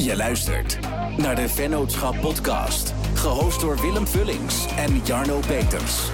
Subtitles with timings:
[0.00, 0.78] Je luistert
[1.16, 2.94] naar de Vennootschap Podcast.
[3.14, 6.10] Gehost door Willem Vullings en Jarno Peters.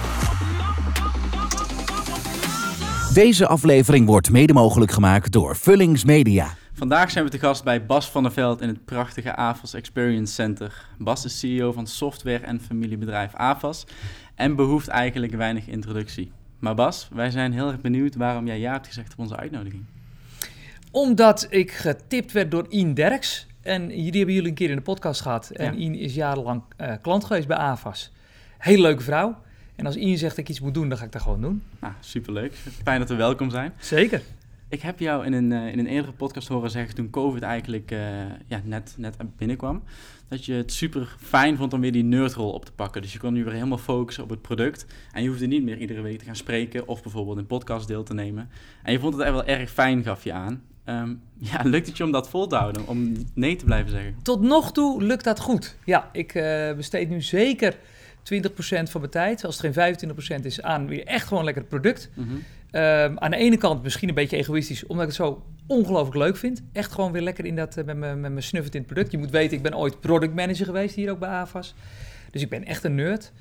[3.13, 6.53] Deze aflevering wordt mede mogelijk gemaakt door Vullings Media.
[6.73, 10.33] Vandaag zijn we te gast bij Bas van der Veld in het prachtige AFAS Experience
[10.33, 10.87] Center.
[10.97, 13.83] Bas is CEO van software- en familiebedrijf AFAS
[14.35, 16.31] en behoeft eigenlijk weinig introductie.
[16.59, 19.83] Maar Bas, wij zijn heel erg benieuwd waarom jij ja hebt gezegd op onze uitnodiging.
[20.91, 23.47] Omdat ik getipt werd door Ian Derks.
[23.67, 25.49] En die hebben jullie een keer in de podcast gehad.
[25.49, 25.77] En.
[25.77, 28.11] Ian is jarenlang eh, klant geweest bij AFAS.
[28.57, 29.37] Hele leuke vrouw.
[29.75, 31.63] En als Ian zegt dat ik iets moet doen, dan ga ik dat gewoon doen.
[31.79, 32.53] Nou, superleuk.
[32.83, 33.73] Fijn dat we welkom zijn.
[33.79, 34.21] Zeker.
[34.69, 37.91] Ik heb jou in een, eh, in een eerdere podcast horen zeggen toen COVID eigenlijk
[37.91, 37.99] eh,
[38.45, 39.83] ja, net, net binnenkwam.
[40.27, 43.01] Dat je het super fijn vond om weer die nerdrol op te pakken.
[43.01, 44.85] Dus je kon nu weer helemaal focussen op het product.
[45.11, 48.03] En je hoefde niet meer iedere week te gaan spreken of bijvoorbeeld een podcast deel
[48.03, 48.49] te nemen.
[48.83, 50.61] En je vond het echt wel erg fijn, gaf je aan.
[50.87, 51.13] Ehm,
[51.51, 52.87] ja, lukt het je om dat vol te houden?
[52.87, 54.15] Om nee te blijven zeggen?
[54.21, 55.75] Tot nog toe lukt dat goed.
[55.85, 57.77] Ja, ik eh, besteed nu zeker 20%
[58.83, 62.09] van mijn tijd, als het geen 25% is, aan weer echt gewoon lekker het product.
[62.13, 62.27] Mhm.
[62.71, 66.37] Ehm, aan de ene kant misschien een beetje egoïstisch, omdat ik het zo ongelooflijk leuk
[66.37, 66.63] vind.
[66.73, 69.11] Echt gewoon weer lekker in dat, eh, met mijn snuffert in het product.
[69.11, 71.75] Je moet weten, ik ben ooit product manager geweest hier ook bij AFAS.
[72.31, 73.31] Dus ik ben echt een nerd.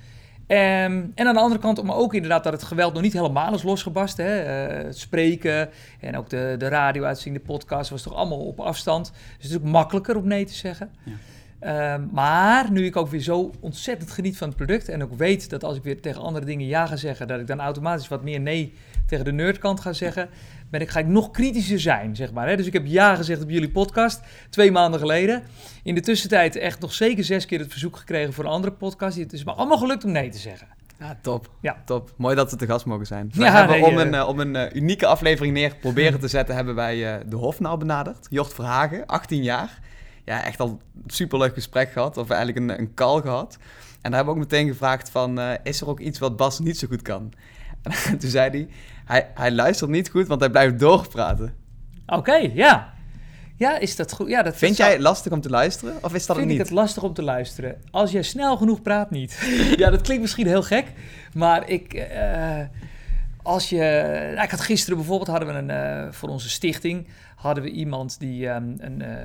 [0.46, 3.54] Ehm, en aan de andere kant om ook inderdaad dat het geweld nog niet helemaal
[3.54, 4.24] is losgebarsten.
[4.24, 4.40] Hè?
[4.40, 9.12] Eh, het spreken en ook de, de radio-uitzending, de podcast was toch allemaal op afstand.
[9.12, 10.90] Dus het is ook makkelijker om nee te zeggen.
[11.02, 11.12] Ja.
[11.58, 15.50] Ehm, maar nu ik ook weer zo ontzettend geniet van het product en ook weet
[15.50, 18.22] dat als ik weer tegen andere dingen ja ga zeggen, dat ik dan automatisch wat
[18.22, 18.74] meer nee
[19.06, 20.28] tegen de nerdkant ga zeggen,
[20.70, 22.48] ben ik, ga ik nog kritischer zijn, zeg maar.
[22.48, 22.56] Hè?
[22.56, 25.42] Dus ik heb ja gezegd op jullie podcast, twee maanden geleden.
[25.82, 29.18] In de tussentijd echt nog zeker zes keer het verzoek gekregen voor een andere podcast.
[29.18, 30.66] Het is me allemaal gelukt om nee te zeggen.
[30.98, 31.50] Ja, top.
[31.60, 31.82] Ja.
[31.84, 32.12] top.
[32.16, 33.30] Mooi dat we te gast mogen zijn.
[33.32, 34.04] Ja, hebben nee, om, eh.
[34.04, 37.76] een, eh, om een eh, unieke aflevering neer proberen te zetten, hebben wij de Hofnaal
[37.76, 38.26] benaderd.
[38.30, 39.78] Jort Verhagen, 18 jaar.
[40.26, 43.56] Ja, echt al een superleuk gesprek gehad, of eigenlijk een, een call gehad.
[44.02, 46.58] En daar hebben we ook meteen gevraagd van, eh, is er ook iets wat Bas
[46.58, 47.32] niet zo goed kan?
[48.10, 48.68] En toen zei hij,
[49.04, 51.54] hij, hij luistert niet goed, want hij blijft doorpraten.
[52.06, 52.94] Oké, ja.
[53.56, 54.28] Ja, is dat goed?
[54.28, 56.48] Ja, dat Vind jij het lastig om te luisteren, of is dat vind het ik
[56.48, 56.58] niet?
[56.58, 57.76] het lastig om te luisteren.
[57.90, 59.38] Als jij snel genoeg praat, niet.
[59.76, 60.86] ja, dat klinkt misschien heel gek,
[61.34, 61.94] maar ik...
[61.94, 62.60] eh,
[63.46, 64.10] als je...
[64.32, 68.18] nou, ik had gisteren bijvoorbeeld, hadden we een, eh, voor onze stichting, hadden we iemand
[68.18, 69.16] die ehm, een, eh,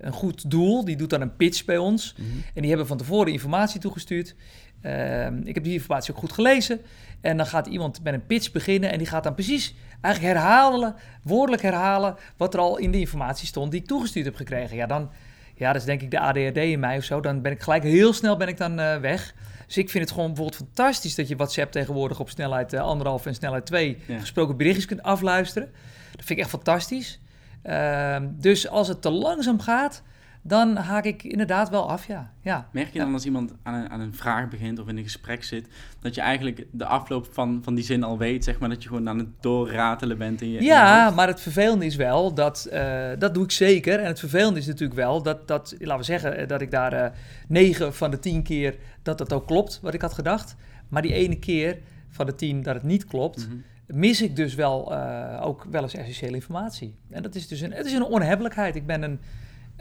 [0.00, 2.14] een goed doel, die doet dan een pitch bij ons.
[2.16, 2.28] Mhm.
[2.54, 4.34] En die hebben van tevoren informatie toegestuurd.
[4.80, 6.80] Ehm, ik heb die informatie ook goed gelezen.
[7.20, 10.94] En dan gaat iemand met een pitch beginnen en die gaat dan precies eigenlijk herhalen,
[11.22, 14.76] woordelijk herhalen, wat er al in de informatie stond die ik toegestuurd heb gekregen.
[14.76, 15.10] Ja, dan,
[15.54, 17.20] ja, dat is denk ik de ADHD in mij of zo.
[17.20, 19.34] Dan ben ik gelijk heel snel ben ik dan eh, weg.
[19.70, 23.26] Dus ik vind het gewoon bijvoorbeeld fantastisch dat je WhatsApp tegenwoordig op snelheid eh, anderhalf
[23.26, 24.18] en snelheid 2 Ja.
[24.18, 25.70] gesproken berichtjes kunt afluisteren.
[26.16, 27.20] Dat vind ik echt fantastisch.
[27.62, 30.02] Ehm, dus als het te langzaam gaat,
[30.42, 32.32] dan haak ik inderdaad wel af, ja.
[32.40, 32.68] ja.
[32.72, 33.04] Merk je Ja.
[33.04, 35.68] dan als iemand aan een, aan een vraag begint of in een gesprek zit,
[36.00, 38.88] dat je eigenlijk de afloop van, van die zin al weet, zeg maar, dat je
[38.88, 42.34] gewoon aan het doorratelen bent in je in je Ja, maar het vervelende is wel
[42.34, 43.98] dat, eh, dat doe ik zeker.
[44.00, 46.92] En het vervelende is natuurlijk wel dat, dat laten we zeggen, eh, dat ik daar
[46.92, 47.10] eh,
[47.48, 50.56] negen van de tien keer dat dat ook klopt wat ik had gedacht.
[50.88, 53.56] Maar die ene keer van de tien dat het niet klopt, Mhm.
[53.86, 54.94] mis ik dus wel
[55.40, 56.94] ook wel eens essentiële informatie.
[57.10, 58.74] En dat is dus een, het is een onhebbelijkheid.
[58.76, 59.20] Ik ben een,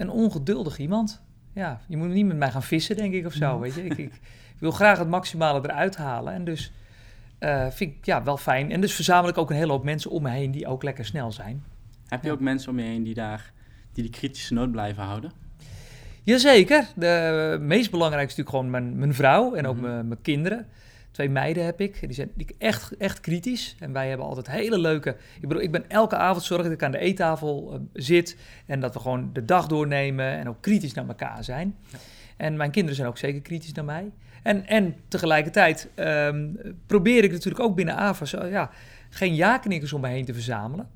[0.01, 1.21] een ongeduldig iemand.
[1.53, 3.83] Ja, je moet niet met mij gaan vissen, denk ik, of zo, weet je.
[3.83, 4.11] Ik, ik
[4.59, 6.33] wil graag het maximale eruit halen.
[6.33, 6.71] En dus
[7.39, 8.71] eh, vind ik ja, wel fijn.
[8.71, 11.05] En dus verzamel ik ook een hele hoop mensen om me heen die ook lekker
[11.05, 11.63] snel zijn.
[12.07, 12.33] Heb je Ja.
[12.33, 13.51] ook mensen om je heen die daar
[13.93, 15.31] die die kritische noot blijven houden?
[16.23, 16.85] Jazeker.
[16.95, 19.85] De meest belangrijkste is natuurlijk gewoon mijn, mijn vrouw en ook Mhm.
[19.85, 20.67] mijn, mijn kinderen.
[21.11, 21.99] Twee meiden heb ik.
[21.99, 23.75] Die zijn die echt, echt kritisch.
[23.79, 25.09] En wij hebben altijd hele leuke...
[25.41, 28.37] Ik bedoel, ik ben elke avond zorg dat ik aan de eettafel eh, zit.
[28.65, 31.75] En dat we gewoon de dag doornemen en ook kritisch naar elkaar zijn.
[32.37, 34.11] En mijn kinderen zijn ook zeker kritisch naar mij.
[34.43, 36.47] En, en tegelijkertijd ehm,
[36.85, 38.33] probeer ik natuurlijk ook binnen AVAS...
[38.33, 38.69] eh, ja,
[39.09, 40.89] geen ja-knikkers om me heen te verzamelen.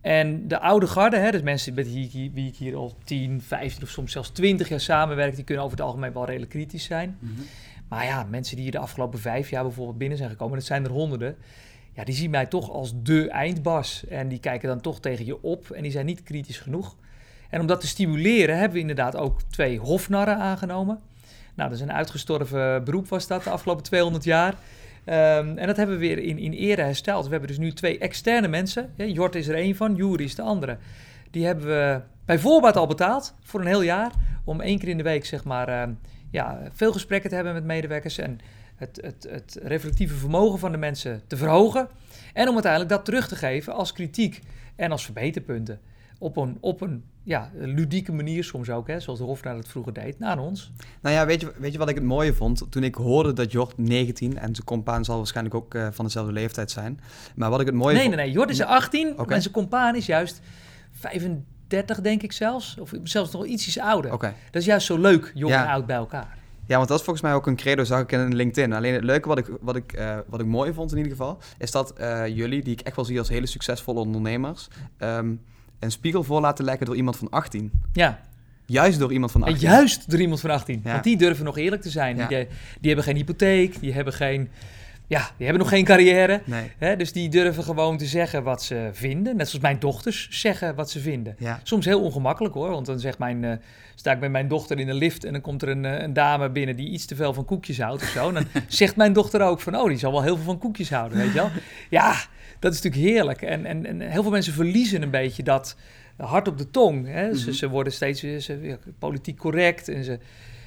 [0.00, 2.96] En de oude garde, hè, dus mensen met wie ik, hier, wie ik hier al
[3.04, 6.50] 10, 15 of soms zelfs 20 jaar samenwerk, die kunnen over het algemeen wel redelijk
[6.50, 7.16] kritisch zijn.
[7.20, 7.40] Mhm.
[7.88, 10.84] Maar ja, mensen die hier de afgelopen vijf jaar bijvoorbeeld binnen zijn gekomen, dat zijn
[10.84, 11.36] er honderden.
[11.92, 14.04] Ja, die zien mij toch als de eindbas.
[14.08, 16.96] En die kijken dan toch tegen je op en die zijn niet kritisch genoeg.
[17.50, 21.00] En om dat te stimuleren hebben we inderdaad ook twee hofnarren aangenomen.
[21.54, 24.54] Nou, dat is een uitgestorven beroep was dat de afgelopen 200 jaar.
[25.04, 27.24] Ehm, en dat hebben we weer in, in ere hersteld.
[27.24, 28.92] We hebben dus nu twee externe mensen.
[28.96, 30.76] Ja, Jort is er één van, Juri is de andere.
[31.30, 34.12] Die hebben we bij voorbaat al betaald voor een heel jaar.
[34.44, 35.90] Om één keer in de week zeg maar, ehm,
[36.30, 38.18] ja, veel gesprekken te hebben met medewerkers.
[38.18, 38.38] En
[38.76, 41.88] het, het, het reflectieve vermogen van de mensen te verhogen.
[42.32, 44.42] En om uiteindelijk dat terug te geven als kritiek
[44.76, 45.80] en als verbeterpunten.
[46.18, 49.92] op een, op een ja, ludieke manier soms ook, hè, zoals de Hofnaar het vroeger
[49.92, 50.72] deed, naar ons.
[51.00, 52.66] Nou ja, weet je, weet je wat ik het mooie vond?
[52.70, 56.32] Toen ik hoorde dat Jort 19, en zijn compaan zal waarschijnlijk ook uh, van dezelfde
[56.32, 57.00] leeftijd zijn.
[57.34, 58.16] Maar wat ik het mooie nee, vond...
[58.16, 59.36] Nee, nee, Jort is 18 okay.
[59.36, 60.40] en zijn compaan is juist
[61.68, 62.76] 35 denk ik zelfs.
[62.78, 64.12] Of zelfs nog ietsjes ouder.
[64.12, 64.34] Okay.
[64.50, 65.64] Dat is juist zo leuk, jong ja.
[65.64, 66.36] en oud bij elkaar.
[66.66, 68.72] Ja, want dat is volgens mij ook een credo, zag ik in LinkedIn.
[68.72, 71.38] Alleen het leuke wat ik, wat ik, uh, wat ik mooi vond in ieder geval,
[71.58, 74.68] is dat uh, jullie, die ik echt wel zie als hele succesvolle ondernemers,
[74.98, 75.40] um,
[75.78, 77.70] een spiegel voor laten leggen door iemand van 18.
[77.92, 78.20] Ja.
[78.66, 79.56] Juist door iemand van 18.
[79.56, 80.80] En juist door iemand van 18.
[80.84, 80.92] Ja.
[80.92, 82.16] Want die durven nog eerlijk te zijn.
[82.16, 82.26] Ja.
[82.26, 82.46] Die,
[82.80, 84.50] die, hebben geen hypotheek, die hebben geen...
[85.08, 86.40] Ja, die hebben nog geen carrière.
[86.44, 86.70] Nee.
[86.78, 86.96] Hè?
[86.96, 89.36] Dus die durven gewoon te zeggen wat ze vinden.
[89.36, 91.36] Net zoals mijn dochters zeggen wat ze vinden.
[91.38, 91.60] Ja.
[91.62, 92.70] Soms heel ongemakkelijk hoor.
[92.70, 93.52] Want dan zegt mijn, uh,
[93.94, 96.12] sta ik met mijn dochter in de lift en dan komt er een, uh, een
[96.12, 98.28] dame binnen die iets te veel van koekjes houdt of zo.
[98.28, 100.90] En dan zegt mijn dochter ook van, oh, die zal wel heel veel van koekjes
[100.90, 101.50] houden, weet je wel.
[101.90, 102.14] Ja,
[102.58, 103.42] dat is natuurlijk heerlijk.
[103.42, 105.76] En, en, en heel veel mensen verliezen een beetje dat
[106.16, 107.06] hart op de tong.
[107.06, 107.22] Hè?
[107.22, 107.38] Mm -hmm.
[107.38, 110.18] ze, ze, worden steeds ze, ja, politiek correct en ze,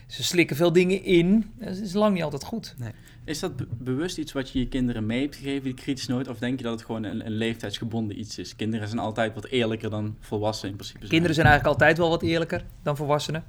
[0.07, 1.51] ze slikken veel dingen in.
[1.59, 2.75] Dat is lang niet altijd goed.
[2.77, 2.91] Nee.
[3.23, 6.27] Is dat be bewust iets wat je je kinderen mee hebt gegeven, die kritisch nooit?
[6.27, 8.55] Of denk je dat het gewoon een, een leeftijdsgebonden iets is?
[8.55, 10.99] Kinderen zijn altijd wat eerlijker dan volwassenen in principe.
[10.99, 11.11] Zijn.
[11.11, 13.43] Kinderen zijn eigenlijk altijd wel wat eerlijker dan volwassenen.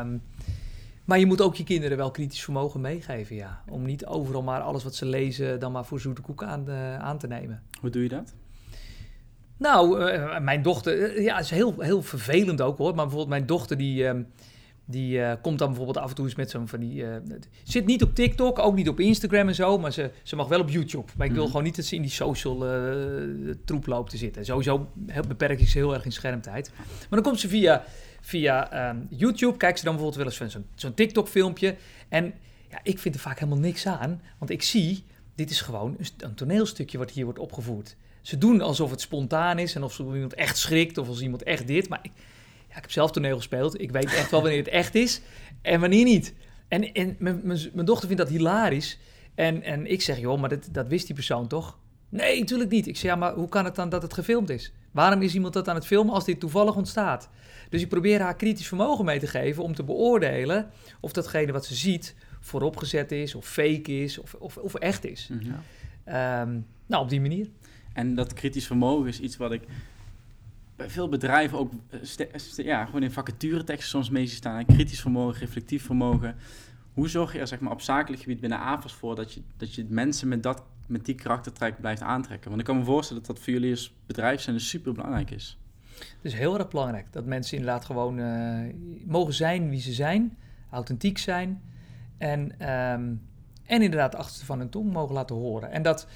[0.00, 0.22] Um,
[1.04, 3.62] maar je moet ook je kinderen wel kritisch vermogen meegeven, ja.
[3.68, 6.98] Om niet overal maar alles wat ze lezen dan maar voor zoete koek aan, uh,
[6.98, 7.62] aan te nemen.
[7.80, 8.34] Hoe doe je dat?
[9.56, 12.86] Nou, uh, mijn dochter, uh, ja, is heel, heel vervelend ook hoor.
[12.94, 14.20] Maar bijvoorbeeld mijn dochter die, uh,
[14.84, 17.04] die komt dan bijvoorbeeld af en toe eens met zo'n van die...
[17.62, 20.60] zit niet op TikTok, ook niet op Instagram en zo, maar ze, ze mag wel
[20.60, 21.12] op YouTube.
[21.16, 21.48] Maar ik wil mm.
[21.48, 22.58] gewoon niet dat ze in die social
[23.64, 24.44] troep loopt te zitten.
[24.44, 24.88] Sowieso
[25.28, 26.70] beperk ik ze heel erg in schermtijd.
[26.76, 27.84] Maar dan komt ze via,
[28.20, 31.76] via um, YouTube, kijkt ze dan bijvoorbeeld wel eens zo'n zo'n TikTok filmpje.
[32.08, 32.34] En
[32.70, 35.04] ja, ik vind er vaak helemaal niks aan, want ik zie...
[35.36, 37.96] Dit is gewoon een toneelstukje wat hier wordt opgevoerd.
[38.22, 41.66] Ze doen alsof het spontaan is en of iemand echt schrikt of als iemand echt
[41.66, 41.88] dit.
[41.88, 42.10] Maar ik,
[42.74, 43.80] ja, ik heb zelf toneel gespeeld.
[43.80, 45.20] Ik weet echt wel wanneer het echt is
[45.62, 46.34] en wanneer niet.
[46.68, 48.98] En, en mijn dochter vindt dat hilarisch.
[49.34, 51.78] En, en ik zeg, joh, maar dat, dat wist die persoon toch?
[52.08, 52.86] Nee, natuurlijk niet.
[52.86, 54.72] Ik zeg, ja, maar hoe kan het dan dat het gefilmd is?
[54.90, 57.28] Waarom is iemand dat aan het filmen als dit toevallig ontstaat?
[57.68, 60.70] Dus ik probeer haar kritisch vermogen mee te geven om te beoordelen
[61.00, 65.28] of datgene wat ze ziet vooropgezet is, of fake is, of, of, of echt is.
[65.30, 65.46] Mhm.
[66.40, 67.48] Um, nou, op die manier.
[67.92, 69.62] En dat kritisch vermogen is iets wat ik
[70.76, 71.72] bij veel bedrijven ook
[72.56, 74.66] ja, gewoon in vacatureteksten soms mee staan.
[74.66, 76.36] Kritisch vermogen, reflectief vermogen.
[76.92, 79.74] Hoe zorg je er zeg maar, op zakelijk gebied binnen AFAS voor dat je, dat
[79.74, 82.48] je mensen met, dat, met die karaktertrek blijft aantrekken?
[82.48, 85.58] Want ik kan me voorstellen dat dat voor jullie als bedrijf zijn super belangrijk is.
[85.98, 88.74] Het is heel erg belangrijk dat mensen inderdaad gewoon uh,
[89.04, 90.36] mogen zijn wie ze zijn,
[90.70, 91.62] authentiek zijn
[92.18, 93.22] en, um,
[93.64, 95.70] en inderdaad achter van hun tong mogen laten horen.
[95.70, 96.06] En dat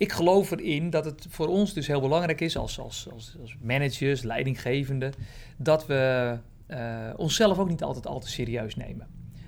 [0.00, 3.56] ik geloof erin dat het voor ons dus heel belangrijk is als, als, als, als
[3.62, 5.12] managers, leidinggevenden,
[5.56, 6.36] dat we
[6.68, 9.06] uh, onszelf ook niet altijd al te serieus nemen.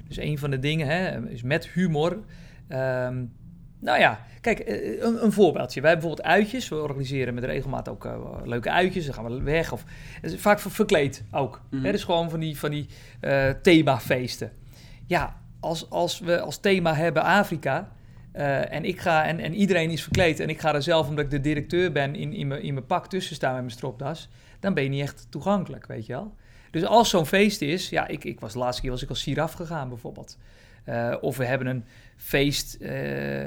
[0.09, 2.11] Dus een van de dingen hè, is met humor.
[2.13, 3.33] Um,
[3.79, 4.63] nou ja, kijk,
[5.01, 5.81] een, een, voorbeeldje.
[5.81, 6.69] Wij hebben bijvoorbeeld uitjes.
[6.69, 9.05] We organiseren met regelmaat ook uh, leuke uitjes.
[9.05, 9.73] Dan gaan we weg.
[9.73, 9.85] Of,
[10.23, 11.61] vaak verkleed ook.
[11.71, 12.87] Mm hè, dus gewoon van die, van die
[13.21, 14.53] uh, themafeesten.
[15.07, 17.93] Ja, als, als we als thema hebben Afrika
[18.37, 21.25] Uh, en, ik ga, en, en iedereen is verkleed en ik ga er zelf, omdat
[21.25, 24.29] ik de directeur ben, in, in, mijn, in mijn pak tussen staan met mijn stropdas,
[24.61, 26.34] dan ben je niet echt toegankelijk, weet je wel.
[26.70, 29.20] Dus als zo'n feest is, ja, ik, ik was de laatste keer was ik als
[29.20, 30.39] Siraf gegaan bijvoorbeeld.
[30.89, 31.84] Uh, of we hebben een
[32.17, 33.44] feest, uh,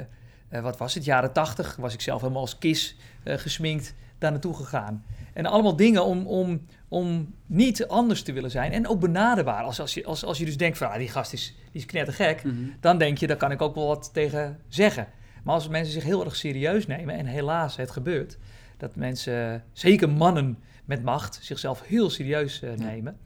[0.48, 5.04] wat was het, jaren tachtig, was ik zelf helemaal als kis gesminkt daar naartoe gegaan.
[5.36, 9.62] En allemaal dingen om, om, om niet anders te willen zijn en ook benaderbaar.
[9.62, 11.86] Als, als, je, als, als je dus denkt van, ah, die gast is, die is
[11.86, 12.72] knettergek, mm -hmm.
[12.80, 15.08] dan denk je, daar kan ik ook wel wat tegen zeggen.
[15.44, 18.38] Maar als mensen zich heel erg serieus nemen, en helaas het gebeurt,
[18.76, 23.16] dat mensen, zeker mannen met macht, zichzelf heel serieus uh, nemen.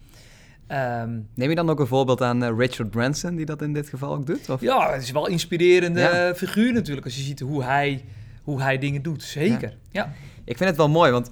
[0.69, 3.89] Um, Neem je dan ook een voorbeeld aan uh, Richard Branson, die dat in dit
[3.89, 4.51] geval ook doet?
[4.51, 4.61] Of?
[4.61, 6.35] Ja, het is wel een inspirerende ja.
[6.35, 8.05] figuur natuurlijk, als je ziet hoe hij,
[8.43, 9.23] hoe hij dingen doet.
[9.23, 10.03] Zeker, ja.
[10.03, 10.13] ja.
[10.45, 11.31] Ik vind het wel mooi, want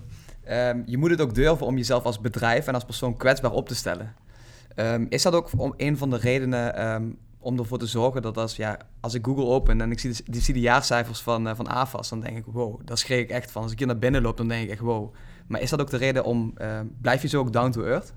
[0.50, 3.68] um, je moet het ook durven om jezelf als bedrijf en als persoon kwetsbaar op
[3.68, 4.14] te stellen.
[4.76, 8.36] Um, is dat ook om een van de redenen um, om ervoor te zorgen dat
[8.36, 11.54] als, ja, als ik Google open en ik zie de, zie de jaarcijfers van, uh,
[11.54, 13.62] van AFAS, dan denk ik, wow, daar schrik ik echt van.
[13.62, 15.14] Als ik hier naar binnen loop, dan denk ik echt, wow.
[15.46, 18.12] Maar is dat ook de reden om, uh, blijf je zo ook down to earth?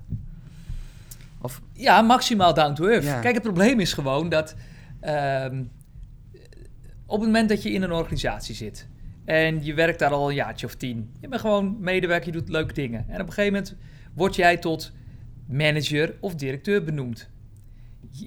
[1.40, 1.60] Of?
[1.72, 3.04] Ja, maximaal down to earth.
[3.04, 3.20] Ja.
[3.20, 4.54] Kijk, het probleem is gewoon dat
[7.06, 8.88] op het moment dat je in een organisatie zit,
[9.24, 11.14] en je werkt daar al een jaartje of tien.
[11.20, 13.04] Je bent gewoon medewerker, je doet leuke dingen.
[13.08, 13.76] En op een gegeven moment
[14.14, 14.92] word jij tot
[15.46, 17.30] manager of directeur benoemd.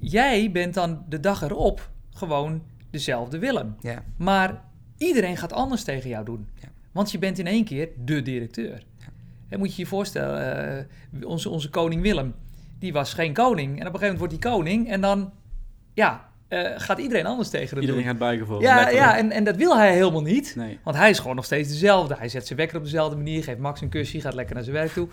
[0.02, 3.76] Jij bent dan de dag erop gewoon dezelfde Willem.
[3.80, 4.04] Ja.
[4.18, 4.64] Maar
[4.98, 6.48] iedereen gaat anders tegen jou doen.
[6.62, 6.68] Ja.
[6.92, 8.86] Want je bent in één keer de directeur.
[8.98, 9.06] Ja.
[9.50, 12.34] En moet je je voorstellen, eh, onze, onze koning Willem,
[12.80, 13.80] die was geen koning.
[13.80, 15.34] En op een gegeven moment wordt hij koning en dan,
[15.94, 18.10] ja, eh, gaat iedereen anders tegen Iedereen doen.
[18.10, 19.06] gaat hem, Ja, letterlijk.
[19.06, 20.54] ja en, en dat wil hij helemaal niet.
[20.56, 20.80] Nee.
[20.84, 22.16] Want hij is gewoon nog steeds dezelfde.
[22.18, 24.76] Hij zet zijn wekker op dezelfde manier, geeft Max een kusje, gaat lekker naar zijn
[24.76, 25.08] werk toe.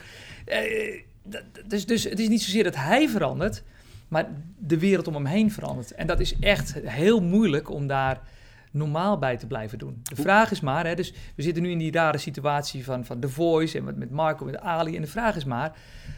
[0.45, 1.03] Eh,
[1.67, 3.63] dus, dus het is niet zozeer dat hij verandert,
[4.09, 4.27] maar
[4.59, 5.93] de wereld om hem heen verandert.
[5.95, 8.21] En dat is echt heel moeilijk om daar
[8.71, 10.01] normaal bij te blijven doen.
[10.03, 13.21] De vraag is maar, hè, dus we zitten nu in die rare situatie van, van
[13.21, 14.97] The Voice en met, met Marco, met Ali.
[14.97, 15.73] En de vraag is maar,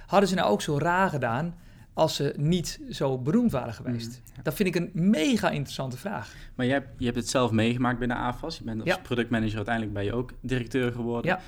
[0.06, 1.54] hadden ze nou ook zo raar gedaan
[1.94, 4.22] als ze niet zo beroemd waren geweest?
[4.42, 6.34] Dat vind ik een mega interessante vraag.
[6.54, 8.58] Maar je hebt, je hebt het zelf meegemaakt binnen AFAS.
[8.58, 8.98] Je bent als Ja.
[9.02, 11.30] productmanager uiteindelijk ben je ook directeur geworden.
[11.30, 11.40] Ja.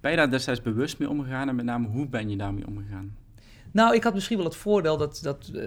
[0.00, 3.16] Ben je daar destijds bewust mee omgegaan en met name hoe ben je daarmee omgegaan?
[3.72, 5.20] Nou, ik had misschien wel het voordeel dat...
[5.22, 5.62] dat eh,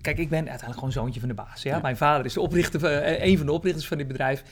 [0.00, 1.62] kijk, ik ben uiteindelijk gewoon zoontje van de baas.
[1.62, 1.74] Ja?
[1.74, 1.82] Ja.
[1.82, 4.42] Mijn vader is de oprichter, van- eh, een van de oprichters van dit bedrijf.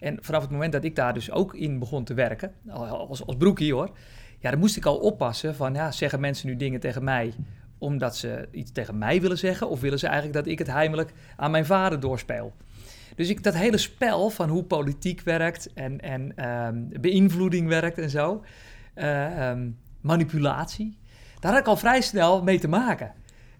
[0.00, 2.52] En vanaf het moment dat ik daar dus ook in begon te werken...
[2.68, 3.90] al- als, als broekie hoor...
[4.38, 5.74] ja, dan moest ik al oppassen van...
[5.74, 7.34] ja, zeggen mensen nu dingen tegen mij...
[7.80, 9.68] omdat ze iets tegen mij willen zeggen...
[9.68, 12.52] of willen ze eigenlijk dat ik het heimelijk aan mijn vader doorspeel?
[13.16, 15.72] Dus ik, dat hele spel van hoe politiek werkt...
[15.74, 18.44] en, en ehm, beïnvloeding werkt en zo...
[18.94, 19.70] eh, ehm,
[20.00, 20.98] manipulatie...
[21.40, 23.12] Daar had ik al vrij snel mee te maken.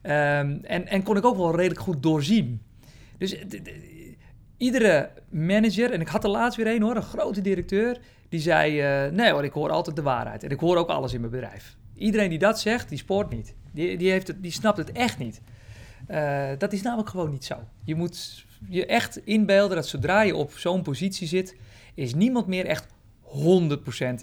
[0.03, 2.63] Ehm, en, en kon ik ook wel redelijk goed doorzien.
[3.19, 3.37] Dus
[4.57, 8.81] iedere manager, en ik had er laatst weer een hoor, een grote directeur, die zei:
[8.81, 10.43] eh, Nee hoor, ik hoor altijd de waarheid.
[10.43, 11.77] En ik hoor ook alles in mijn bedrijf.
[11.95, 13.55] Iedereen die dat zegt, die spoort niet.
[13.73, 15.41] Die, die, heeft het, die snapt het echt niet.
[16.07, 17.57] Eh, dat is namelijk gewoon niet zo.
[17.85, 21.57] Je moet je echt inbeelden dat zodra je op zo'n positie zit,
[21.95, 22.87] is niemand meer echt
[23.23, 23.31] 100%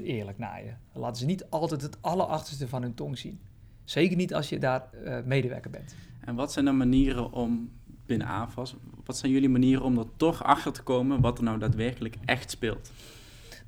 [0.03, 0.71] eerlijk naar je.
[0.93, 3.39] Dan laten ze niet altijd het allerachterste van hun tong zien.
[3.83, 5.95] Zeker niet als je daar eh, medewerker bent.
[6.19, 7.71] En wat zijn dan manieren om
[8.05, 8.75] binnen AFAS,
[9.05, 12.51] wat zijn jullie manieren om er toch achter te komen wat er nou daadwerkelijk echt
[12.51, 12.91] speelt?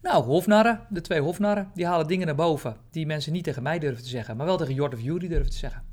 [0.02, 3.80] Nou, hofnarren, de twee hofnarren, die halen dingen naar boven die mensen niet tegen mij
[3.80, 5.84] durven te zeggen, maar wel tegen Jord of Jury durven te zeggen.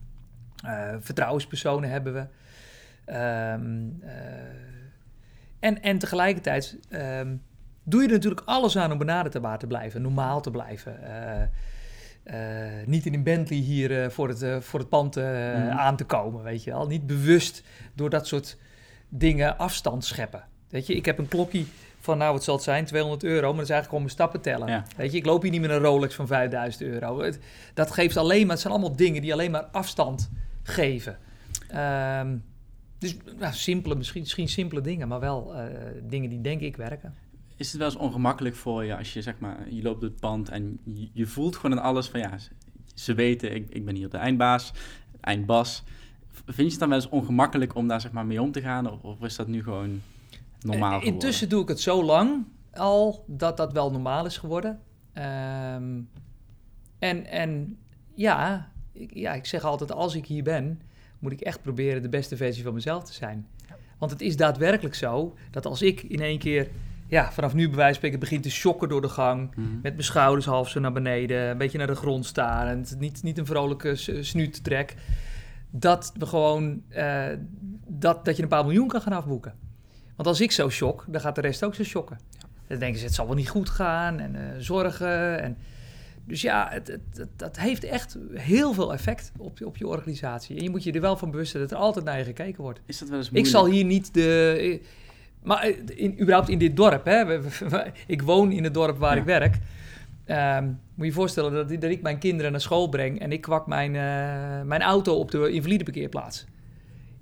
[0.65, 2.27] Eh, vertrouwenspersonen hebben we.
[3.05, 4.15] Ehm, eh,
[5.61, 7.37] en, en tegelijkertijd ehm,
[7.83, 11.03] doe je er natuurlijk alles aan om benaderbaar te blijven, normaal te blijven.
[11.03, 15.71] Eh, niet in een Bentley hier voor, het, voor het pand Mhm.
[15.71, 16.87] aan te komen, weet je wel.
[16.87, 17.63] Niet bewust
[17.95, 18.57] door dat soort
[19.09, 20.45] dingen afstand scheppen.
[20.69, 21.65] Weet je, ik heb een klokje
[22.07, 24.41] van, nou, wat zal het zijn, 200 euro, maar dat is eigenlijk gewoon mijn stappen
[24.41, 24.69] tellen.
[24.69, 24.85] Ja.
[24.97, 27.21] Weet je, ik loop hier niet met een Rolex van 5000 euro.
[27.21, 27.39] Het-
[27.75, 30.31] dat geeft alleen maar, het zijn allemaal dingen die alleen maar afstand
[30.63, 31.19] geven.
[31.69, 32.37] Ehm,
[32.99, 35.65] dus nou, simpele, misschien, misschien simpele dingen, maar wel eh,
[36.03, 37.15] dingen die denk ik werken.
[37.57, 40.21] Is het wel eens ongemakkelijk voor je als je zeg maar, je loopt door het
[40.21, 42.49] pand en je, je voelt gewoon aan alles van ja, ze,
[42.95, 44.73] ze weten, ik, ik ben hier de eindbaas,
[45.21, 45.83] eindbas.
[46.45, 48.91] Vind je het dan wel eens ongemakkelijk om daar zeg maar mee om te gaan
[48.91, 50.01] of, of is dat nu gewoon
[50.61, 51.13] normaal Eh, geworden?
[51.13, 54.81] Intussen doe ik het zo lang al dat dat wel normaal is geworden.
[55.13, 56.01] Ehm,
[56.99, 57.79] en, en
[58.15, 60.81] ja ik, ja, ik zeg altijd, als ik hier ben,
[61.19, 63.47] moet ik echt proberen de beste versie van mezelf te zijn.
[63.99, 66.69] Want het is daadwerkelijk zo dat als ik in één keer,
[67.07, 69.75] ja, vanaf nu bij wijze van spreken begin te shocken door de gang, Mhm.
[69.75, 73.39] met mijn schouders half zo naar beneden, een beetje naar de grond starend, niet, niet
[73.39, 74.95] een vrolijke s- snuut trek,
[75.71, 77.27] dat we gewoon, eh,
[77.87, 79.55] dat, dat je een paar miljoen kan gaan afboeken.
[80.17, 82.19] Want als ik zo shock, dan gaat de rest ook zo shocken.
[82.67, 85.43] Dan denken ze, het zal wel niet goed gaan en eh, zorgen.
[85.43, 85.57] En,
[86.25, 89.87] dus ja, het, het, het- dat heeft echt heel veel effect op, je- op je
[89.87, 90.57] organisatie.
[90.57, 92.63] En je moet je er wel van bewust zijn dat er altijd naar je gekeken
[92.63, 92.81] wordt.
[92.87, 93.57] Is dat wel eens Ik moeilijk?
[93.57, 94.81] zal hier niet de...
[95.43, 97.39] Maar eh, in, überhaupt in dit dorp, hè.
[98.07, 99.21] Ik woon in het dorp waar Ja.
[99.21, 99.59] ik werk.
[100.25, 103.21] Ehm, moet je je voorstellen dat, dat ik mijn kinderen naar school breng...
[103.21, 106.45] en ik kwak mijn, eh, mijn auto op de invalide parkeerplaats.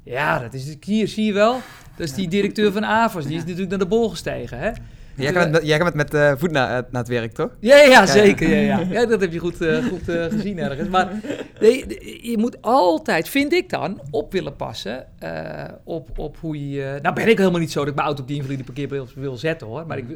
[0.02, 1.60] Ja, dat is hier, zie je wel.
[1.96, 3.24] Dat is die directeur van AVAS.
[3.24, 4.70] Die is natuurlijk naar de bol gestegen, hè.
[5.16, 7.50] Jij gaat met, jij gaat met, met eh, voet naar, eh, naar het werk, toch?
[7.60, 8.48] Ja, ja, zeker.
[8.48, 8.86] Ja, ja.
[9.00, 10.88] ja, dat heb je goed, eh, goed eh, gezien ergens.
[10.88, 11.12] Maar
[11.60, 11.84] nee,
[12.30, 16.98] je moet altijd, vind ik dan, op willen passen eh, op, op hoe je...
[17.02, 19.36] nou ben ik helemaal niet zo dat ik mijn auto op die invalide parkeerplaats wil
[19.36, 19.86] zetten, hoor.
[19.86, 20.06] Maar ik,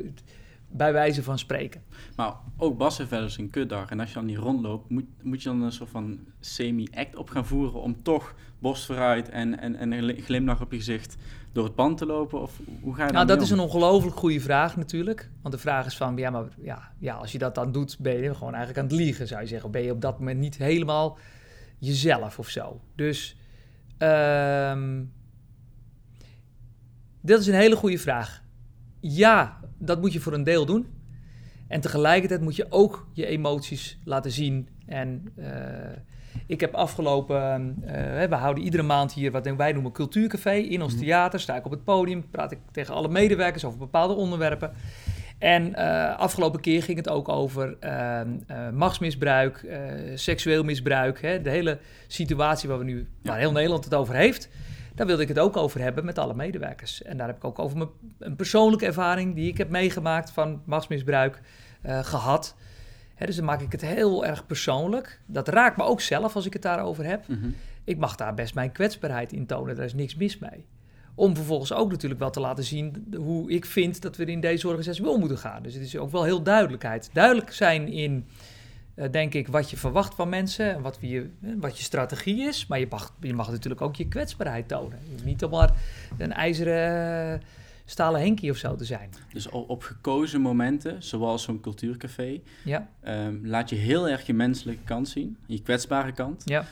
[0.68, 1.80] bij wijze van spreken.
[2.18, 3.90] Maar ook Bas heeft wel eens een kutdag.
[3.90, 7.30] En als je dan niet rondloopt, moet, moet je dan een soort van semi-act op
[7.30, 11.16] gaan voeren om toch borst vooruit en, en, en een glimlach op je gezicht
[11.52, 12.40] door het pand te lopen?
[12.40, 15.30] Of hoe ga je Nou, dat is een ongelooflijk goede vraag natuurlijk.
[15.42, 18.16] Want de vraag is van, ja, maar ja, ja, als je dat dan doet, ben
[18.16, 19.70] je gewoon eigenlijk aan het liegen, zou je zeggen.
[19.70, 21.18] Ben je op dat moment niet helemaal
[21.78, 22.80] jezelf of zo.
[22.94, 23.37] Dus,
[23.98, 25.04] ehm
[27.20, 28.42] dat is een hele goede vraag.
[29.00, 30.96] Ja, dat moet je voor een deel doen.
[31.68, 34.68] En tegelijkertijd moet je ook je emoties laten zien.
[34.87, 35.50] En eh,
[36.46, 40.92] ik heb afgelopen, eh, we houden iedere maand hier wat wij noemen cultuurcafé in ons
[40.94, 41.02] Mhm.
[41.02, 41.40] theater.
[41.40, 44.72] Sta ik op het podium, praat ik tegen alle medewerkers over bepaalde onderwerpen.
[45.38, 48.20] En uh, afgelopen keer ging het ook over uh,
[48.50, 49.66] uh, machtsmisbruik,
[50.14, 51.22] seksueel misbruik.
[51.22, 54.48] Hè, de hele situatie waar, we nu, waar heel Nederland het over heeft.
[54.99, 57.02] Daar wilde ik het ook over hebben met alle medewerkers.
[57.02, 57.88] En daar heb ik ook over mijn,
[58.19, 61.40] een persoonlijke ervaring die ik heb meegemaakt van machtsmisbruik
[61.83, 62.57] gehad.
[63.14, 65.21] Hè, dus dan maak ik het heel erg persoonlijk.
[65.26, 67.28] Dat raakt me ook zelf als ik het daarover heb.
[67.28, 67.49] Mhm.
[67.85, 69.76] Ik mag daar best mijn kwetsbaarheid in tonen.
[69.76, 70.67] Daar is niks mis mee.
[71.14, 74.67] Om vervolgens ook natuurlijk wel te laten zien hoe ik vind dat we in deze
[74.67, 75.62] organisatie wel moeten gaan.
[75.62, 77.11] Dus het is ook wel heel duidelijkheid.
[77.12, 78.26] Duidelijk zijn in,
[79.11, 82.67] denk ik, wat je verwacht van mensen en wat, je, wat je strategie is.
[82.67, 84.99] Maar je mag, je mag natuurlijk ook je kwetsbaarheid tonen.
[85.25, 85.73] Niet om maar
[86.19, 87.47] een ijzeren uh,
[87.85, 89.11] stalen henkie of zo te zijn.
[89.33, 92.88] Dus op gekozen momenten, zoals zo'n cultuurcafé, ja.
[93.07, 96.43] um, laat je heel erg je menselijke kant zien, je kwetsbare kant.
[96.45, 96.64] Ja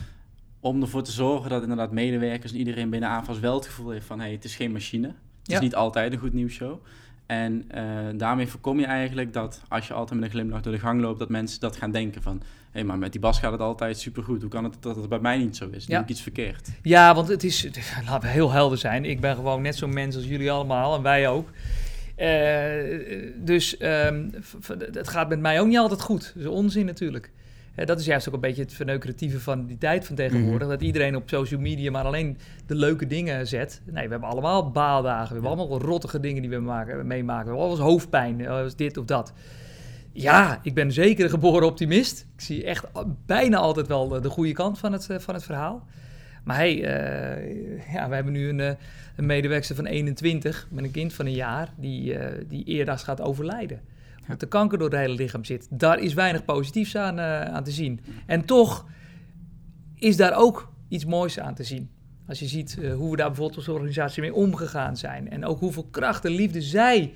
[0.59, 4.05] om ervoor te zorgen dat inderdaad medewerkers en iedereen binnen AFAS wel het gevoel heeft
[4.05, 4.17] van...
[4.19, 5.07] hé, hey, het is geen machine.
[5.07, 5.55] Het Ja.
[5.55, 6.85] is niet altijd een goed nieuwsshow.
[7.27, 7.83] En eh,
[8.15, 11.19] daarmee voorkom je eigenlijk dat als je altijd met een glimlach door de gang loopt...
[11.19, 12.37] dat mensen dat gaan denken van...
[12.37, 14.41] hé, hey, maar met die Bas gaat het altijd supergoed.
[14.41, 15.85] Hoe kan het dat het bij mij niet zo is?
[15.85, 16.01] Doe Ja.
[16.01, 16.69] ik iets verkeerd?
[16.81, 17.67] Ja, want het is,
[18.07, 19.05] laten we heel helder zijn.
[19.05, 21.49] Ik ben gewoon net zo'n mens als jullie allemaal en wij ook.
[22.15, 22.31] Eh,
[23.35, 24.29] dus ehm,
[24.91, 26.31] het gaat met mij ook niet altijd goed.
[26.35, 27.31] Dat is onzin natuurlijk.
[27.85, 30.67] Dat is juist ook een beetje het verneukeratieve van die tijd van tegenwoordig.
[30.67, 33.81] Dat iedereen op social media maar alleen de leuke dingen zet.
[33.85, 35.27] Nee, we hebben allemaal baaldagen.
[35.27, 37.51] We hebben allemaal rottige dingen die we maken, meemaken.
[37.51, 39.33] We hebben eens hoofdpijn, eh, dit of dat.
[40.11, 42.27] Ja, ik ben zeker een geboren optimist.
[42.35, 42.85] Ik zie echt
[43.25, 45.87] bijna altijd wel de, de goede kant van het, eh, van het verhaal.
[46.43, 48.77] Maar hey, eh, ja, we hebben nu een,
[49.15, 53.21] een medewerker van 21 met een kind van een jaar die, eh die eerdags gaat
[53.21, 53.81] overlijden.
[54.27, 55.67] Omdat de kanker door het hele lichaam zit.
[55.69, 57.99] Daar is weinig positiefs aan, eh, aan te zien.
[58.25, 58.85] En toch
[59.95, 61.89] is daar ook iets moois aan te zien.
[62.27, 65.29] Als je ziet eh, hoe we daar bijvoorbeeld als organisatie mee omgegaan zijn.
[65.29, 67.13] En ook hoeveel kracht en liefde zij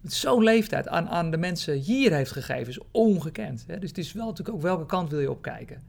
[0.00, 3.64] met zo'n leeftijd aan, aan de mensen hier heeft gegeven, is ongekend.
[3.66, 3.78] Hè?
[3.78, 5.82] Dus het is wel natuurlijk ook welke kant wil je op kijken.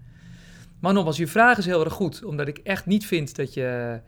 [0.80, 4.00] Maar nogmaals, je vraag is heel erg goed, omdat ik echt niet vind dat je,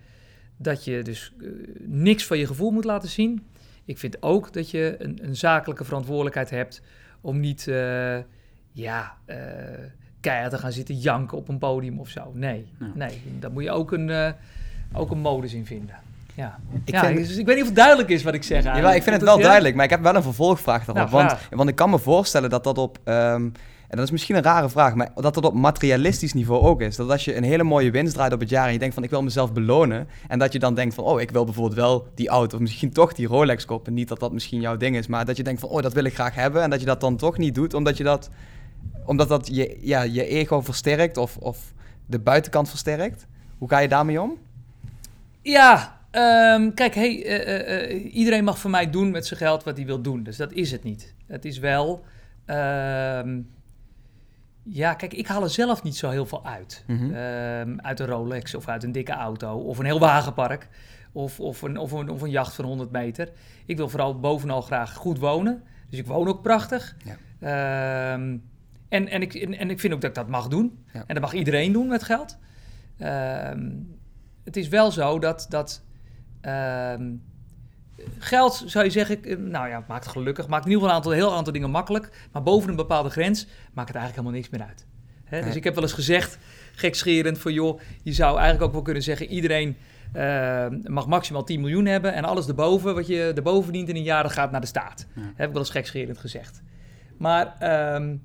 [0.57, 1.47] dat je dus eh,
[1.79, 3.45] niks van je gevoel moet laten zien.
[3.85, 6.81] Ik vind ook dat je een, een zakelijke verantwoordelijkheid hebt
[7.21, 8.17] om niet, eh,
[8.71, 9.37] ja, eh,
[10.19, 12.31] keihard te gaan zitten janken op een podium of zo.
[12.33, 12.85] Nee, Ja.
[12.93, 14.31] nee, daar moet je ook een, eh,
[14.93, 15.95] ook een modus in vinden.
[16.33, 18.63] Ja, Ik ja vind- dus ik weet niet of het duidelijk is wat ik zeg.
[18.63, 21.11] Ja, ik vind het wel duidelijk, maar ik heb wel een vervolgvraag daarop.
[21.11, 23.49] Nou, want, want ik kan me voorstellen dat dat op, ehm,
[23.87, 26.95] en dat is misschien een rare vraag, maar dat dat op materialistisch niveau ook is.
[26.95, 29.03] Dat als je een hele mooie winst draait op het jaar en je denkt van
[29.03, 30.07] ik wil mezelf belonen.
[30.27, 32.91] En dat je dan denkt van oh ik wil bijvoorbeeld wel die auto of misschien
[32.91, 33.93] toch die Rolex kopen.
[33.93, 36.03] Niet dat dat misschien jouw ding is, maar dat je denkt van oh dat wil
[36.03, 36.61] ik graag hebben.
[36.61, 38.29] En dat je dat dan toch niet doet omdat je dat,
[39.05, 41.73] omdat dat je, ja, je ego versterkt of, of
[42.05, 43.27] de buitenkant versterkt.
[43.57, 44.37] Hoe ga je daarmee om?
[45.41, 49.63] Ja, ehm, kijk, hey, eh, eh, eh, iedereen mag voor mij doen met zijn geld
[49.63, 50.23] wat hij wil doen.
[50.23, 51.13] Dus dat is het niet.
[51.27, 52.03] Het is wel.
[52.45, 53.39] ehm,
[54.67, 56.83] ja, kijk, ik haal er zelf niet zo heel veel uit.
[56.87, 57.13] Mhm.
[57.13, 60.67] Ehm, uit een Rolex of uit een dikke auto of een heel wagenpark.
[61.11, 63.31] Of, of, een, of, een, of een jacht van 100 meter.
[63.65, 65.63] Ik wil vooral bovenal graag goed wonen.
[65.89, 66.95] Dus ik woon ook prachtig.
[67.03, 67.17] Ja.
[67.39, 68.37] Ehm,
[68.89, 70.83] en, en, ik, en, en ik vind ook dat ik dat mag doen.
[70.93, 71.03] Ja.
[71.07, 72.37] En dat mag iedereen doen met geld.
[72.97, 73.71] Ehm,
[74.43, 75.83] het is wel zo dat, dat
[78.17, 81.11] geld, zou je zeggen, eh, nou ja, maakt gelukkig, maakt in ieder geval een aantal,
[81.11, 84.49] een heel aantal dingen makkelijk, maar boven een bepaalde grens maakt het eigenlijk helemaal niks
[84.49, 84.85] meer uit.
[85.25, 85.41] Hè?
[85.41, 86.37] Dus ik heb wel eens gezegd,
[86.75, 89.77] gekscherend, van joh, je zou eigenlijk ook wel kunnen zeggen, iedereen
[90.13, 94.03] eh, mag maximaal 10 miljoen hebben en alles erboven, wat je erboven verdient in een
[94.03, 95.07] jaar, dat gaat naar de staat.
[95.15, 95.21] Ja.
[95.21, 96.61] Heb ik wel eens gekscherend gezegd.
[97.17, 98.15] Maar ehm,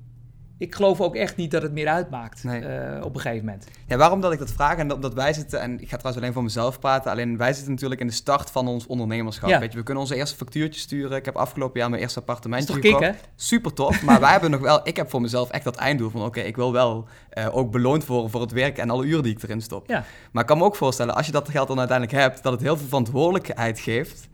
[0.60, 2.60] ik geloof ook echt niet dat het meer uitmaakt Nee.
[2.60, 3.66] eh, op een gegeven moment.
[3.86, 6.32] Ja, waarom dat ik dat vraag en omdat wij zitten, en ik ga trouwens alleen
[6.32, 9.48] voor mezelf praten, alleen wij zitten natuurlijk in de start van ons ondernemerschap.
[9.48, 9.58] Ja.
[9.58, 11.16] Weet je, we kunnen onze eerste factuurtje sturen.
[11.16, 13.28] Ik heb afgelopen jaar mijn eerste appartementje kick, gekocht.
[13.36, 16.24] Super tof, maar wij hebben nog wel, ik heb voor mezelf echt dat einddoel van
[16.24, 19.32] oké, ik wil wel eh, ook beloond worden voor het werk en alle uren die
[19.36, 19.88] ik erin stop.
[19.88, 20.04] Ja.
[20.32, 22.62] Maar ik kan me ook voorstellen, als je dat geld dan uiteindelijk hebt, dat het
[22.62, 24.28] heel veel verantwoordelijkheid geeft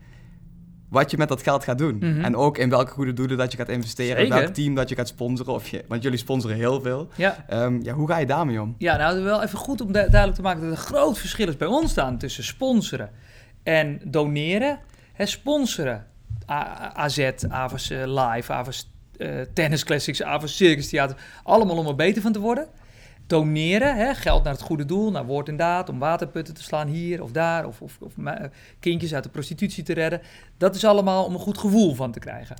[0.89, 1.97] wat je met dat geld gaat doen.
[1.97, 2.23] Mhm.
[2.23, 4.95] En ook in welke goede doelen dat je gaat investeren, in welk team dat je
[4.95, 7.07] gaat sponsoren, of je, want jullie sponsoren heel veel.
[7.15, 7.45] Ja.
[7.47, 8.75] Ehm, ja, hoe ga je daarmee om?
[8.77, 11.47] Ja, nou, wel even goed om du- duidelijk te maken dat er een groot verschil
[11.47, 13.09] is bij ons staan tussen sponsoren
[13.63, 14.79] en doneren.
[15.13, 16.05] Hè, sponsoren,
[16.51, 21.95] A- AZ, Avers eh, Live, Avers eh, Tennis Classics, Avers Circus Theater, allemaal om er
[21.95, 22.67] beter van te worden.
[23.27, 26.87] Doneren, hè, geld naar het goede doel, naar woord en daad, om waterputten te slaan
[26.87, 28.13] hier of daar, of, of, of
[28.79, 30.21] kindjes uit de prostitutie te redden.
[30.57, 32.55] Dat is allemaal om een goed gevoel van te krijgen.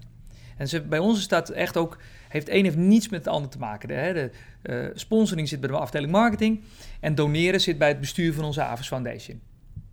[0.57, 3.49] En ze, bij ons is dat echt ook, heeft één heeft niets met het ander
[3.49, 3.87] te maken.
[3.87, 6.63] De, hè, de eh, sponsoring zit bij de afdeling marketing
[6.99, 9.41] en doneren zit bij het bestuur van onze Avers Foundation.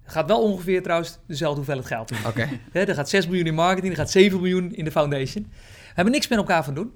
[0.02, 2.16] Het gaat wel ongeveer trouwens dezelfde hoeveelheid geld in.
[2.26, 2.48] Oké.
[2.72, 5.52] Er gaat 6 miljoen in marketing, er gaat 7 miljoen in de foundation.
[5.94, 6.92] hebben niks met elkaar van doen.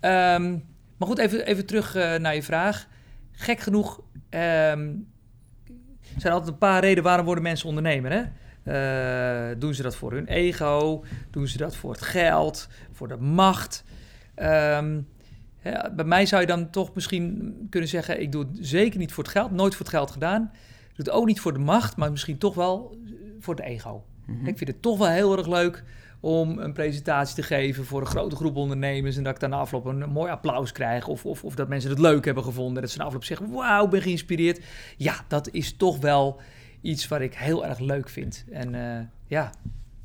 [0.00, 0.50] Ehm,
[0.96, 2.88] maar goed, even, even terug eh, naar je vraag.
[3.32, 4.94] Gek genoeg ehm,
[6.14, 8.10] er zijn altijd een paar redenen waarom worden mensen ondernemer.
[8.12, 8.22] Hè?
[8.64, 11.04] Uh, doen ze dat voor hun ego?
[11.30, 12.68] Doen ze dat voor het geld?
[12.92, 13.84] Voor de macht?
[14.36, 15.08] Um,
[15.92, 19.24] bij mij zou je dan toch misschien kunnen zeggen: ik doe het zeker niet voor
[19.24, 20.42] het geld, nooit voor het geld gedaan.
[20.88, 22.98] Ik doe het ook niet voor de macht, maar misschien toch wel
[23.40, 24.04] voor het ego.
[24.26, 25.84] Mm Ik vind het toch wel heel erg leuk
[26.22, 29.16] om een presentatie te geven voor een grote groep ondernemers.
[29.16, 31.08] En dat ik dan na afloop een, mooi applaus krijg.
[31.08, 32.82] Of, of, of, dat mensen het leuk hebben gevonden.
[32.82, 34.64] Dat ze na afloop zeggen, wauw, ik ben geïnspireerd.
[34.96, 36.40] Ja, dat is toch wel
[36.80, 38.44] iets wat ik heel erg leuk vind.
[38.50, 39.52] En uh, ja.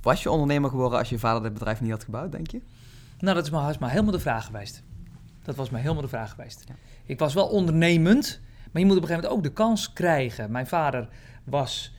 [0.01, 2.61] Was je ondernemer geworden als je vader dit bedrijf niet had gebouwd, denk je?
[3.19, 4.83] Nou, dat is maar, is maar helemaal de vraag geweest.
[5.43, 6.63] Dat was maar helemaal de vraag geweest.
[6.67, 6.75] Ja.
[7.05, 8.39] Ik was wel ondernemend,
[8.71, 10.51] maar je moet op een gegeven moment ook de kans krijgen.
[10.51, 11.07] Mijn vader
[11.43, 11.95] was,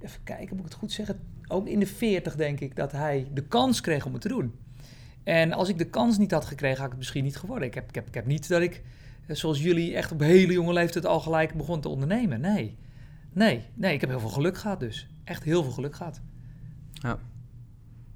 [0.00, 3.26] even kijken, moet ik het goed zeggen, ook in de 40 denk ik, dat hij
[3.34, 4.54] de kans kreeg om het te doen.
[5.24, 7.68] En als ik de kans niet had gekregen, had ik het misschien niet geworden.
[7.68, 8.82] Ik heb, ik heb, ik heb niet dat ik,
[9.26, 12.40] eh, zoals jullie, echt op hele jonge leeftijd al gelijk begon te ondernemen.
[12.40, 12.76] Nee,
[13.32, 13.94] nee, nee.
[13.94, 15.08] Ik heb heel veel geluk gehad dus.
[15.24, 16.20] Echt heel veel geluk gehad.
[16.92, 17.18] Ja.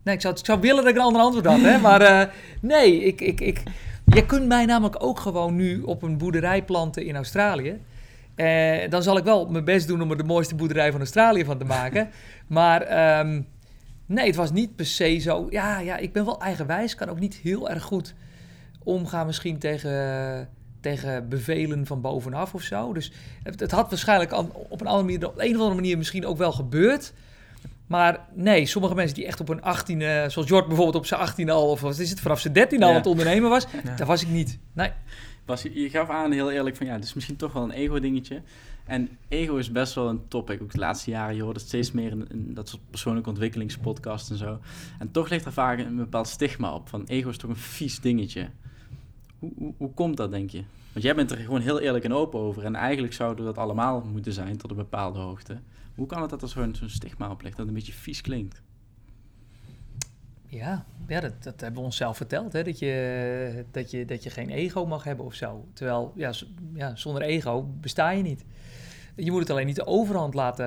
[0.02, 1.78] Nee, ik zou, ik zou willen dat ik een ander antwoord had, hè.
[1.88, 3.62] Maar uh, nee, ik, ik, ik,
[4.06, 7.80] je kunt mij namelijk ook gewoon nu op een boerderij planten in Australië.
[8.36, 11.44] Uh, dan zal ik wel mijn best doen om er de mooiste boerderij van Australië
[11.44, 12.10] van te maken.
[12.46, 13.46] maar um,
[14.06, 15.46] nee, het was niet per se zo.
[15.50, 16.94] Ja, ja, ik ben wel eigenwijs.
[16.94, 18.14] Kan ook niet heel erg goed
[18.82, 20.48] omgaan misschien tegen,
[20.80, 22.92] tegen bevelen van bovenaf of zo.
[22.92, 24.32] Dus het, het had waarschijnlijk
[24.70, 27.12] op een, andere manier, op een of andere manier misschien ook wel gebeurd.
[27.86, 31.50] Maar nee, sommige mensen die echt op een 18e, zoals Jord bijvoorbeeld op zijn 18
[31.50, 33.94] al, of wat is het, vanaf zijn 13 al aan het ondernemen was, ja.
[33.96, 34.58] daar was ik niet.
[34.72, 34.90] Nee.
[35.44, 38.42] Bas, je gaf aan heel eerlijk van ja, het is misschien toch wel een ego-dingetje.
[38.84, 40.62] En ego is best wel een topic.
[40.62, 44.36] Ook de laatste jaren, je hoort het steeds meer in, dat soort persoonlijke ontwikkelingspodcasts en
[44.36, 44.58] zo.
[44.98, 48.00] En toch ligt er vaak een bepaald stigma op van ego is toch een vies
[48.00, 48.50] dingetje.
[49.38, 50.62] Hoe, hoe, hoe komt dat, denk je?
[50.92, 52.64] Want jij bent er gewoon heel eerlijk en open over.
[52.64, 55.60] En eigenlijk zouden we dat allemaal moeten zijn tot een bepaalde hoogte.
[55.94, 58.20] Hoe kan het dat er zo'n zo'n stigma op ligt, dat het een beetje vies
[58.20, 58.62] klinkt?
[60.54, 62.62] Ja, ja dat, dat hebben we onszelf verteld, hè?
[62.62, 65.68] Dat, je, dat, je, dat je geen ego mag hebben of zo.
[65.72, 66.32] Terwijl, ja,
[66.74, 68.44] ja, zonder ego besta je niet.
[69.16, 70.66] Je moet het alleen niet de overhand laten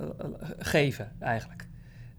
[0.00, 0.26] uh,
[0.58, 1.66] geven, eigenlijk.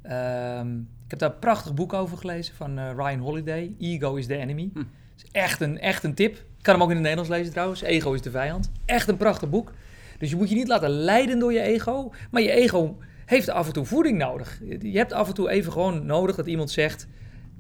[0.03, 3.75] Um, ik heb daar een prachtig boek over gelezen van uh, Ryan Holiday.
[3.79, 4.69] Ego is the enemy.
[4.73, 4.83] Hm.
[5.17, 6.35] is echt een, echt een tip.
[6.35, 7.81] Ik kan hem ook in het Nederlands lezen trouwens.
[7.81, 8.71] Ego is de vijand.
[8.85, 9.73] Echt een prachtig boek.
[10.17, 12.11] Dus je moet je niet laten leiden door je ego.
[12.31, 12.97] Maar je ego
[13.29, 14.61] heeft af en toe voeding nodig.
[14.81, 17.07] Je hebt af en toe even gewoon nodig dat iemand zegt: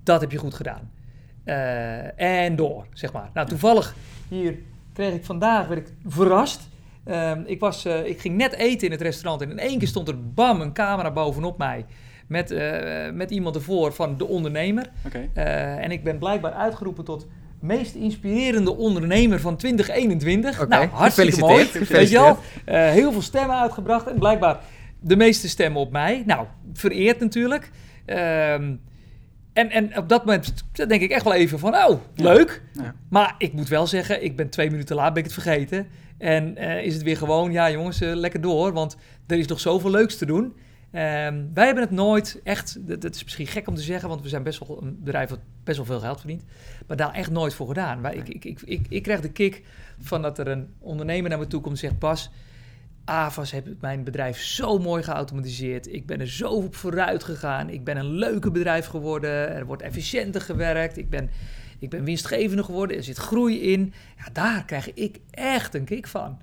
[0.03, 0.91] dat heb je goed gedaan.
[1.45, 3.29] Uh, en door, zeg maar.
[3.33, 3.95] Nou, toevallig
[4.27, 4.57] hier
[4.93, 6.69] kreeg ik vandaag, werd ik verrast.
[7.05, 9.87] Uh, ik, was, uh, ik ging net eten in het restaurant en in één keer
[9.87, 11.85] stond er bam een camera bovenop mij.
[12.27, 14.89] Met, uh, met iemand ervoor van de ondernemer.
[15.05, 15.29] Okay.
[15.77, 17.27] en ik ben blijkbaar uitgeroepen tot
[17.59, 20.61] meest inspirerende ondernemer van 2021.
[20.61, 20.79] Okay.
[20.85, 21.67] Nou, hartstikke mooi.
[21.89, 24.59] Weet je heel veel stemmen uitgebracht en blijkbaar
[24.99, 26.23] de meeste stemmen op mij.
[26.25, 27.71] Nou, vereerd natuurlijk.
[28.05, 28.81] Um,
[29.53, 32.61] en, en op dat moment denk ik echt wel even van, oh, leuk.
[32.73, 32.95] Ja.
[33.09, 35.87] Maar ik moet wel zeggen, ik ben twee minuten laat, ben ik het vergeten.
[36.17, 39.59] En uh, is het weer gewoon, ja jongens, uh, lekker door, want er is nog
[39.59, 40.43] zoveel leuks te doen.
[40.43, 44.21] Um, wij hebben het nooit echt, dat, dat, is misschien gek om te zeggen, want
[44.21, 46.43] we zijn best wel een bedrijf wat best wel veel geld verdient,
[46.87, 48.01] maar daar echt nooit voor gedaan.
[48.01, 49.63] Wij, ik, ik, ik, ik, ik krijg de kick
[49.99, 52.31] van dat er een ondernemer naar me toe komt en zegt, pas,
[53.09, 55.93] AVAS heeft mijn bedrijf zo mooi geautomatiseerd.
[55.93, 57.69] Ik ben er zo op vooruit gegaan.
[57.69, 59.29] Ik ben een leuke bedrijf geworden.
[59.55, 60.97] Er wordt efficiënter gewerkt.
[60.97, 61.29] Ik ben,
[61.79, 62.97] ik ben winstgevender geworden.
[62.97, 63.93] Er zit groei in.
[64.17, 66.37] Ja, daar krijg ik echt een kick van.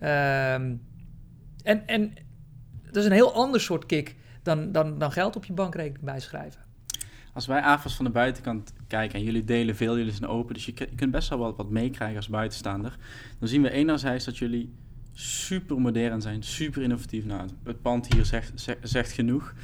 [0.00, 0.82] Um,
[1.62, 2.12] en, en
[2.84, 6.60] dat is een heel ander soort kick dan, dan, dan geld op je bankrekening bijschrijven.
[7.32, 10.66] Als wij AFAS van de buitenkant kijken en jullie delen veel, jullie zijn open, dus
[10.66, 12.96] je, je kunt best wel wat, wat meekrijgen als buitenstaander.
[13.38, 14.74] Dan zien we enerzijds dat jullie
[15.20, 17.24] super modern zijn, super innovatief.
[17.24, 19.54] Nou, het pand hier zegt, zegt, genoeg.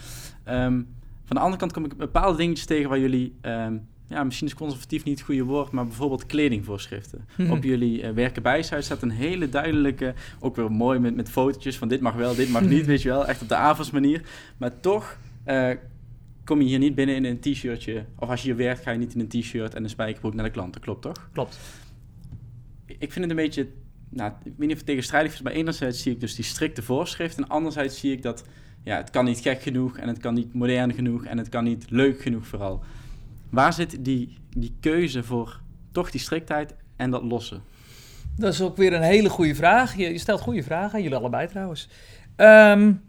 [0.48, 0.88] Um,
[1.24, 4.54] van de andere kant kom ik bepaalde dingetjes tegen waar jullie, um, ja, misschien is
[4.54, 7.24] conservatief niet het goede woord, maar bijvoorbeeld kledingvoorschriften.
[7.36, 7.50] Mhm.
[7.50, 11.78] Op jullie uh, werken bij staat een hele duidelijke, ook weer mooi met, met fotootjes
[11.78, 14.22] van dit mag wel, dit mag niet, weet je wel, echt op de avonds manier.
[14.56, 15.70] Maar toch uh,
[16.44, 18.98] kom je hier niet binnen in een t-shirtje, of als je hier werkt ga je
[18.98, 21.28] niet in een t-shirt en een spijkerbroek naar de klanten, klopt toch?
[21.32, 21.58] Klopt.
[22.86, 23.68] Ik vind het een beetje
[24.08, 26.82] nou, ik weet niet of het tegenstrijdig is, maar enerzijds zie ik dus die strikte
[26.82, 28.44] voorschrift en anderzijds zie ik dat
[28.82, 31.64] ja, het kan niet gek genoeg en het kan niet modern genoeg en het kan
[31.64, 32.84] niet leuk genoeg vooral.
[33.50, 35.60] Waar zit die, die keuze voor
[35.92, 37.62] toch die striktheid en dat lossen?
[38.36, 39.96] Dat is ook weer een hele goede vraag.
[39.96, 41.88] Je, stelt goede vragen, jullie allebei trouwens.
[42.36, 43.00] Um,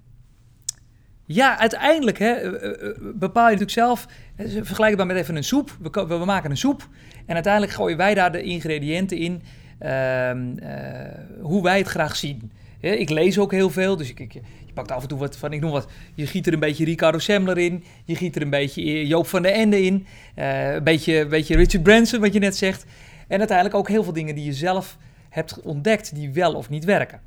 [1.25, 4.07] Ja, uiteindelijk hè, eh, eh, bepaal je natuurlijk zelf.
[4.35, 5.77] eh, Vergelijkbaar met even een soep.
[5.81, 6.87] We, we maken een soep.
[7.25, 9.41] En uiteindelijk gooien wij daar de ingrediënten in.
[9.79, 12.51] Ehm, eh, hoe wij het graag zien.
[12.79, 13.97] Ik lees ook heel veel.
[13.97, 15.87] Dus ik, ik, je pakt af en toe wat van, ik noem wat.
[16.15, 17.83] Je giet er een beetje Ricardo Semler in.
[18.05, 20.05] Je giet er een beetje eh, Joop van der Ende in.
[20.35, 22.85] eh, een, beetje, een beetje Richard Branson, wat je net zegt.
[23.27, 24.97] En uiteindelijk ook heel veel dingen die je zelf
[25.29, 26.15] hebt ontdekt.
[26.15, 27.19] die wel of niet werken.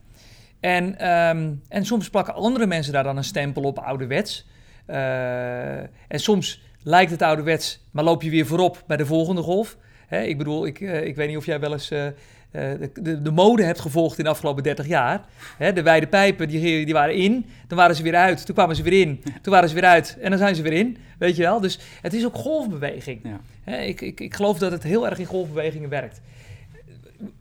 [0.60, 4.46] En, ehm, en soms plakken andere mensen daar dan een stempel op ouderwets.
[4.86, 9.76] Eh, en soms lijkt het ouderwets, maar loop je weer voorop bij de volgende golf.
[10.06, 11.92] Hè, ik bedoel, ik, ik weet niet of jij wel eens
[12.50, 15.24] de, de, de mode hebt gevolgd in de afgelopen 30 jaar.
[15.56, 18.46] Hè, de wijde pijpen, die, die waren in, dan waren ze weer uit.
[18.46, 20.72] Toen kwamen ze weer in, toen waren ze weer uit en dan zijn ze weer
[20.72, 20.96] in.
[21.18, 21.60] Weet je wel?
[21.60, 23.20] Dus het is ook golfbeweging.
[23.22, 23.40] Ja.
[23.64, 26.20] Hè, ik, ik, ik geloof dat het heel erg in golfbewegingen werkt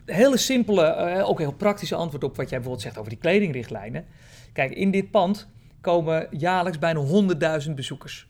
[0.04, 4.04] hele simpele, eh, ook heel praktische antwoord op wat jij bijvoorbeeld zegt over die kledingrichtlijnen.
[4.52, 5.48] Kijk, in dit pand
[5.80, 7.00] komen jaarlijks bijna
[7.66, 8.26] 100.000 bezoekers.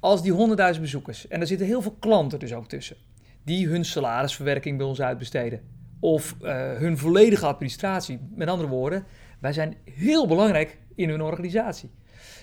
[0.00, 0.32] Als die
[0.74, 2.96] 100.000 bezoekers, en er zitten heel veel klanten dus ook tussen,
[3.44, 5.60] die hun salarisverwerking bij ons uitbesteden.
[6.00, 8.18] Of eh, hun volledige administratie.
[8.34, 9.04] Met andere woorden,
[9.38, 11.90] wij zijn heel belangrijk in hun organisatie.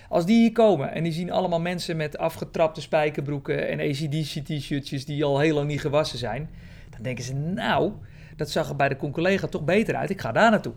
[0.08, 5.24] Als die hier komen en die zien allemaal mensen met afgetrapte spijkerbroeken en ACDC-t-shirtjes die
[5.24, 6.50] al heel lang niet gewassen zijn,
[6.90, 7.92] dan denken ze, nou,
[8.36, 10.74] dat zag er bij de collega toch beter uit, ik ga daar naartoe.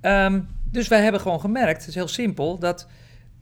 [0.00, 0.40] Ehm,
[0.70, 2.88] dus wij hebben gewoon gemerkt, het is heel simpel, dat,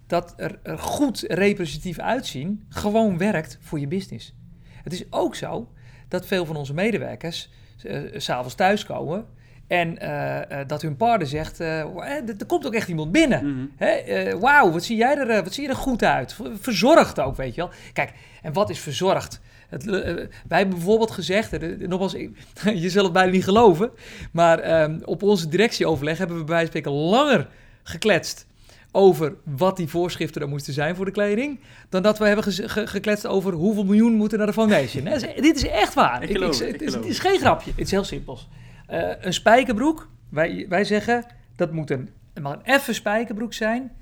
[0.06, 4.34] dat er, er goed representatief uitzien gewoon werkt voor je business.
[4.82, 5.72] Het is ook zo
[6.08, 7.50] dat veel van onze medewerkers
[8.16, 9.24] s'avonds thuiskomen
[9.66, 11.88] en eh, eh, dat hun partner zegt, eh, "Eh,
[12.38, 13.72] er komt ook echt iemand binnen.
[13.78, 16.36] Eh, Wauw, wat zie jij er eh, wat zie je er goed uit?
[16.60, 17.70] Verzorgd ook, weet je wel.
[17.92, 19.40] Kijk, en wat is verzorgd?
[19.68, 20.14] Het, eh,
[20.48, 22.12] wij hebben bijvoorbeeld gezegd, eh, nogmaals,
[22.84, 23.90] je zult het bijna niet geloven,
[24.32, 27.48] maar ehm, op onze directieoverleg hebben we bij wijze van spreken langer
[27.82, 28.46] gekletst
[28.94, 32.86] over wat die voorschriften er moesten zijn voor de kleding, dan dat we hebben ge-
[32.86, 35.04] gekletst over hoeveel miljoen moeten naar de foundation.
[35.40, 36.22] Dit is echt waar.
[36.22, 37.70] Ik geloof het, ik het, is, geloof het is geen grapje.
[37.70, 38.48] Het is heel simpels.
[38.86, 41.24] Eh, een spijkerbroek, wij, wij zeggen
[41.56, 43.92] dat moet een, het mag een effen spijkerbroek zijn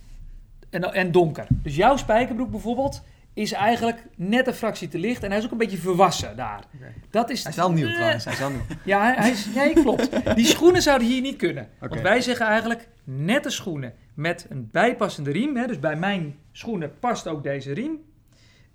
[0.70, 1.46] en, en donker.
[1.50, 3.02] Dus jouw spijkerbroek bijvoorbeeld
[3.34, 6.64] is eigenlijk net een fractie te licht en hij is ook een beetje verwassen daar.
[7.10, 8.60] Dat is, Hij is wel nieuw trouwens, hij is wel nieuw.
[8.84, 10.08] Ja, hij, hij is, nee, klopt.
[10.36, 11.68] Die schoenen zouden hier niet kunnen.
[11.78, 15.56] Want wij zeggen eigenlijk nette schoenen met een bijpassende riem.
[15.56, 17.98] Hè, dus bij mijn schoenen past ook deze riem.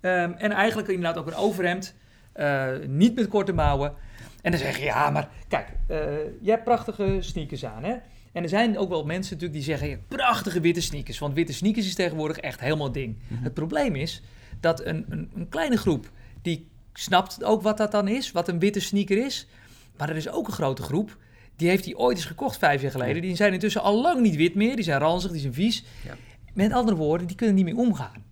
[0.00, 1.94] Ehm, en eigenlijk inderdaad ook een overhemd.
[2.32, 3.94] eh, niet met korte mouwen.
[4.42, 5.98] En dan zeg je, ja, maar kijk, eh,
[6.40, 7.94] jij hebt prachtige sneakers aan, hè?
[8.32, 11.18] En er zijn ook wel mensen natuurlijk die zeggen, prachtige witte sneakers.
[11.18, 13.16] Want witte sneakers is tegenwoordig echt helemaal ding.
[13.34, 14.22] Het probleem is
[14.60, 16.10] dat een, een, een kleine groep,
[16.42, 19.46] die snapt ook wat dat dan is, wat een witte sneaker is.
[19.96, 21.16] Maar er is ook een grote groep,
[21.58, 23.22] die heeft die ooit eens gekocht vijf jaar geleden.
[23.22, 25.84] Die zijn intussen al lang niet wit meer, die zijn ranzig, die zijn vies.
[26.04, 26.14] Ja.
[26.54, 28.26] Met andere woorden, die kunnen niet meer omgaan.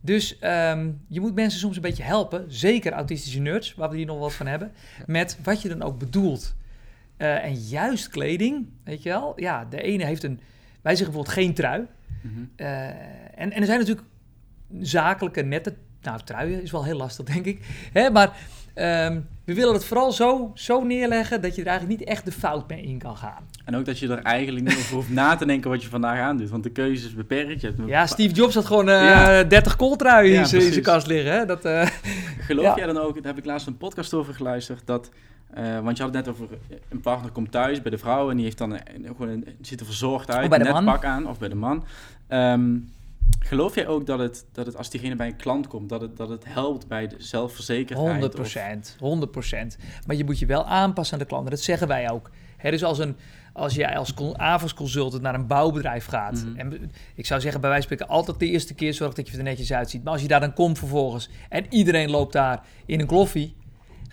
[0.00, 4.06] Dus ehm, je moet mensen soms een beetje helpen, zeker autistische nerds, waar we hier
[4.06, 4.72] nog wat van hebben,
[5.06, 6.54] met wat je dan ook bedoelt.
[7.16, 10.40] Eh, en juist kleding, weet je wel, ja, de ene heeft een,
[10.82, 11.86] wij zeggen bijvoorbeeld geen trui.
[12.22, 12.44] Mhm.
[12.56, 12.86] Eh,
[13.34, 14.06] en, en er zijn natuurlijk
[14.80, 18.36] zakelijke, nette, nou truien is wel heel lastig denk ik, hè, maar
[18.78, 22.32] ehm, we willen het vooral zo, zo neerleggen dat je er eigenlijk niet echt de
[22.32, 23.46] fout mee in kan gaan.
[23.64, 26.18] En ook dat je er eigenlijk niet over hoeft na te denken wat je vandaag
[26.18, 26.50] aandoet.
[26.50, 27.60] Want de keuze is beperkt.
[27.60, 29.42] Je hebt Ja, Steve Jobs had gewoon eh Ja.
[29.44, 31.32] 30 kooltruien Ja, in zijn- kast liggen.
[31.32, 31.46] Hè?
[31.46, 31.86] Dat, eh,
[32.48, 32.76] Geloof Ja.
[32.76, 35.10] jij dan ook, daar heb ik laatst een podcast over geluisterd, dat,
[35.54, 38.30] eh, want je had het net over eh, een partner komt thuis bij de vrouw
[38.30, 40.72] en die heeft dan een, gewoon een, ziet er verzorgd uit, Of bij de net
[40.72, 40.84] man.
[40.84, 41.84] pak aan, of bij de man.
[42.28, 42.70] Ehm,
[43.48, 46.16] geloof jij ook dat het, dat het als diegene bij een klant komt, dat het,
[46.16, 48.10] dat het helpt bij de zelfverzekerdheid?
[48.10, 51.44] 100 of- procent, 100% Maar je moet je wel aanpassen aan de klant.
[51.44, 52.30] En dat zeggen wij ook.
[52.56, 53.16] Hè, dus als, een,
[53.52, 56.44] als jij als con- avondsconsultant naar een bouwbedrijf gaat.
[56.44, 56.56] Mhm.
[56.58, 59.36] En ik zou zeggen, bij wijze van spreken, altijd de eerste keer zorg dat je
[59.36, 60.04] er netjes uitziet.
[60.04, 63.56] Maar als je daar dan komt vervolgens en iedereen loopt daar in een kloffie,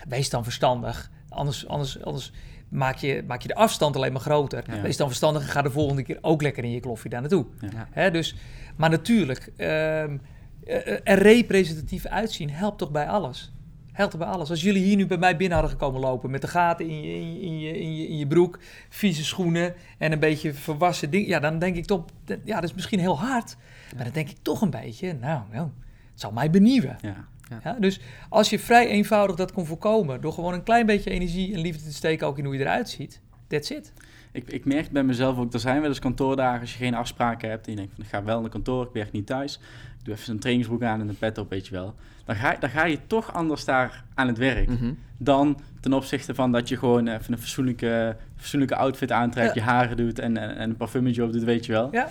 [0.08, 1.12] wees dan verstandig.
[1.30, 2.32] Anders, anders, anders
[2.76, 4.64] maak, je, maak je de afstand alleen maar groter.
[4.68, 4.82] Ja.
[4.82, 7.46] Wees dan verstandig en ga de volgende keer ook lekker in je kloffie daar naartoe.
[7.60, 7.88] Ja.
[7.92, 8.36] Hè, dus,
[8.76, 10.18] maar natuurlijk, ehm,
[10.66, 13.54] eh, er representatief uitzien helpt toch bij alles.
[13.92, 14.50] Helpt bij alles.
[14.50, 17.20] Als jullie hier nu bij mij binnen hadden gekomen lopen met de gaten in je,
[17.20, 18.60] in je, in je, in je, in je broek,
[18.90, 22.06] vieze schoenen en een beetje verwassen ding, ja, dan denk ik toch,
[22.44, 23.58] ja, dat is misschien heel hard,
[23.96, 25.70] maar dan denk ik toch een beetje, nou, nou
[26.12, 26.98] het zal mij benieuwen.
[27.02, 27.28] Ja.
[27.63, 31.53] Ja, dus als je vrij eenvoudig dat kon voorkomen, door gewoon een klein beetje energie
[31.53, 33.93] en liefde te steken ook in hoe je eruit ziet, that's it.
[34.31, 37.49] Ik, ik merk bij mezelf ook, er zijn wel eens kantoordagen als je geen afspraken
[37.49, 39.60] hebt en je denkt van ik ga wel naar kantoor, ik werk niet thuis.
[39.99, 41.95] Ik doe even een trainingsbroek aan en een pet op, weet je wel.
[42.25, 44.69] Dan ga, dan ga je toch anders daar aan het werk.
[44.69, 44.93] Mhm.
[45.17, 49.62] dan ten opzichte van dat je gewoon even een fatsoenlijke, fatsoenlijke outfit aantrekt, Ja.
[49.62, 51.88] je haren doet en, en, en een parfumetje op doet, weet je wel.
[51.91, 52.08] Ja.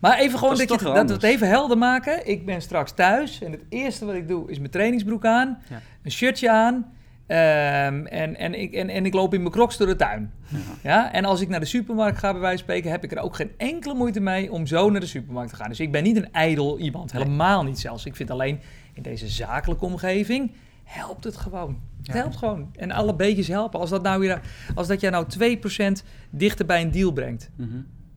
[0.00, 2.28] Maar even gewoon Dat dat, je, we het even helder maken.
[2.28, 5.80] Ik ben straks thuis en het eerste wat ik doe is mijn trainingsbroek aan, Ja.
[6.02, 6.92] een shirtje aan
[7.26, 10.32] ehm, en, en, ik, en, en ik loop in mijn crocs door de tuin.
[10.48, 10.58] Ja.
[10.82, 11.12] Ja.
[11.12, 13.36] En als ik naar de supermarkt ga, bij wijze van spreken, heb ik er ook
[13.36, 15.68] geen enkele moeite mee om zo naar de supermarkt te gaan.
[15.68, 18.04] Dus ik ben niet een ijdel iemand, helemaal niet zelfs.
[18.06, 18.60] Ik vind alleen
[18.92, 20.52] in deze zakelijke omgeving
[20.84, 21.80] helpt het gewoon.
[21.96, 22.12] Het Ja.
[22.12, 22.68] helpt gewoon.
[22.76, 23.80] En alle beetjes helpen.
[23.80, 24.40] Als dat, nou weer,
[24.74, 27.68] als dat jij nou 2% dichter bij een deal brengt, Mhm.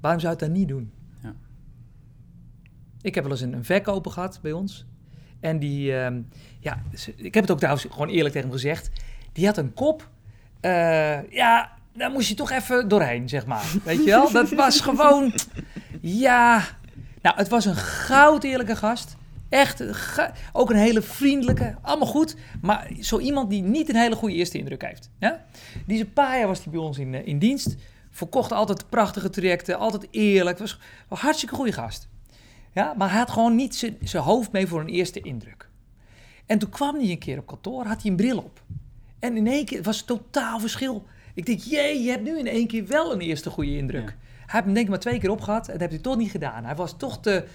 [0.02, 0.92] Waarom zou je het dan niet doen?
[3.02, 4.86] Ik heb wel eens een, een verkoper gehad bij ons.
[5.40, 6.22] En die, ehm,
[6.60, 6.82] ja,
[7.16, 8.90] ik heb het ook trouwens gewoon eerlijk tegen hem gezegd.
[9.34, 10.10] Die had een kop.
[10.60, 13.66] eh, ja, daar moest je toch even doorheen, zeg maar.
[13.84, 14.32] Weet je wel?
[14.32, 15.34] Dat was gewoon,
[16.02, 16.64] ja.
[17.22, 19.16] Nou, het was een goud eerlijke gast.
[19.50, 19.84] Echt,
[20.54, 22.36] ook een hele vriendelijke, allemaal goed.
[22.62, 25.10] Maar zo iemand die niet een hele goede eerste indruk heeft.
[25.20, 25.46] Ja?
[25.86, 27.76] Die is een paar jaar was hij bij ons in, eh, in dienst.
[28.12, 30.58] Verkocht altijd prachtige trajecten, altijd eerlijk.
[30.58, 32.08] Was een hartstikke goede gast.
[32.72, 35.70] Ja, maar hij had gewoon niet zijn zijn hoofd mee voor een eerste indruk.
[36.46, 38.62] En toen kwam hij een keer op kantoor, had hij een bril op.
[39.20, 41.06] En in één keer was het totaal verschil.
[41.34, 44.10] Ik denk, jee, je hebt nu in één keer wel een eerste goede indruk.
[44.10, 44.16] Ja.
[44.16, 46.32] Hij heeft hem denk ik maar twee keer opgehad en dat heeft hij toch niet
[46.32, 46.66] gedaan.
[46.66, 47.48] Hij was toch te...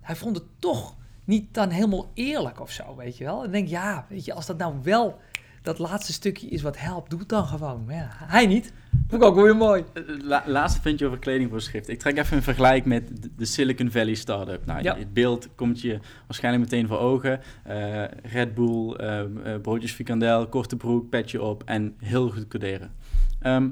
[0.00, 3.38] Hij vond het toch niet dan helemaal eerlijk of zo, weet je wel.
[3.38, 5.18] En ik denk, ja, weet je, als dat nou wel
[5.64, 7.84] dat laatste stukje is wat helpt, doe het dan gewoon.
[7.84, 8.72] Maar ja, hij niet.
[9.08, 9.84] Vond ik ook weer mooi.
[9.92, 11.88] Eh, La, laatste puntje over kledingvoorschrift.
[11.88, 14.64] Ik trek even een vergelijk met de- Silicon Valley startup.
[14.66, 14.96] Nou, Ja.
[14.96, 17.40] Het beeld komt je waarschijnlijk meteen voor ogen.
[17.64, 22.92] Eh, Red Bull, eh, eh, broodjes frikandel, korte broek, petje op en heel goed coderen.
[23.40, 23.68] Ehm,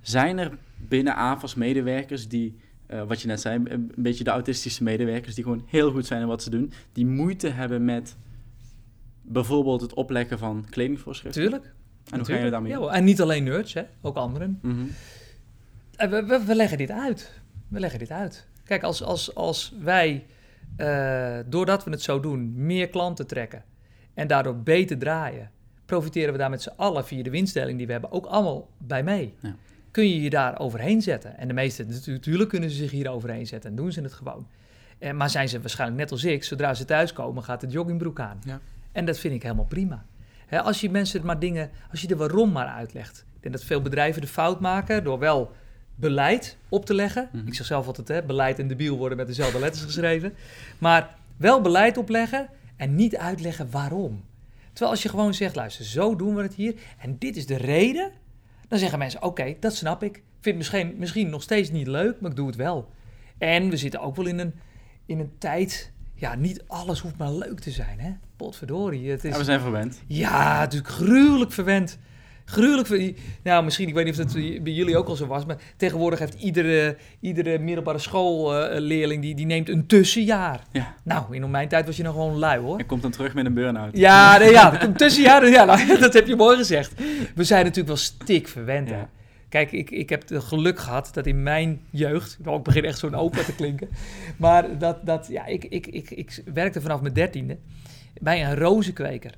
[0.00, 0.50] zijn er
[0.88, 2.56] binnen AFAS medewerkers die,
[3.06, 6.26] wat je net zei, een beetje de autistische medewerkers, die gewoon heel goed zijn in
[6.26, 8.16] wat ze doen, die moeite hebben met
[9.22, 11.42] bijvoorbeeld het opleggen van kledingvoorschriften?
[11.42, 11.72] Tuurlijk.
[12.10, 12.90] En hoe ga je daarmee Ja, hoor.
[12.90, 14.58] en niet alleen nerds, hè, ook anderen.
[14.62, 14.82] Mhm.
[15.96, 17.40] En we, we, we leggen dit uit.
[17.68, 18.46] We leggen dit uit.
[18.64, 20.26] Kijk, als, als, als wij,
[20.76, 23.64] eh, doordat we het zo doen, meer klanten trekken
[24.14, 25.50] en daardoor beter draaien,
[25.86, 29.02] profiteren we daar met z'n allen via de winstdeling die we hebben ook allemaal bij
[29.02, 29.34] mee.
[29.40, 29.54] Ja.
[29.90, 31.36] Kun je je daar overheen zetten?
[31.38, 34.12] En de meesten, natu- natuurlijk kunnen ze zich hier overheen zetten en doen ze het
[34.12, 34.46] gewoon.
[34.98, 38.38] Eh, maar zijn ze waarschijnlijk net als ik, zodra ze thuiskomen, gaat de joggingbroek aan.
[38.44, 38.60] Ja.
[38.92, 40.04] En dat vind ik helemaal prima.
[40.50, 43.24] Als je mensen maar dingen, als je de waarom maar uitlegt.
[43.34, 45.52] Ik denk dat veel bedrijven de fout maken door wel
[45.94, 47.28] beleid op te leggen.
[47.32, 47.46] Mhm.
[47.46, 50.34] Ik zeg zelf altijd, hè, beleid en debiel worden met dezelfde letters geschreven.
[50.78, 54.24] Maar wel beleid opleggen en niet uitleggen waarom.
[54.68, 57.56] Terwijl als je gewoon zegt, luister, zo doen we het hier en dit is de
[57.56, 58.10] reden.
[58.68, 60.16] Dan zeggen mensen, oké, dat snap ik.
[60.16, 62.90] Ik vind het misschien, misschien nog steeds niet leuk, maar ik doe het wel.
[63.38, 64.54] En we zitten ook wel in een,
[65.06, 65.92] in een tijd...
[66.22, 68.10] Ja, niet alles hoeft maar leuk te zijn, hè?
[68.36, 69.10] Potverdorie.
[69.10, 70.02] Het is, Ja, we zijn verwend.
[70.06, 71.98] ja, natuurlijk gruwelijk verwend.
[72.44, 73.18] Gruwelijk.
[73.42, 76.18] Nou, misschien, ik weet niet of dat bij jullie ook al zo was, maar tegenwoordig
[76.18, 80.60] heeft iedere, iedere middelbare schoolleerling, die, die neemt een tussenjaar.
[80.72, 80.94] Ja.
[81.04, 82.78] Nou, in mijn tijd was je nog gewoon lui, hoor.
[82.78, 83.96] En komt dan terug met een burn-out.
[83.96, 86.92] Ja, nee, ja, een tussenjaar, ja, nou, dat heb je mooi gezegd.
[87.34, 89.02] We zijn natuurlijk wel stik verwend, hè.
[89.52, 93.14] Kijk, ik, ik heb het geluk gehad dat in mijn jeugd, ik begin echt zo'n
[93.14, 93.88] opa te klinken,
[94.36, 97.58] maar dat, dat ja, ik, ik, ik, ik werkte vanaf mijn dertiende
[98.20, 99.34] bij een rozenkweker.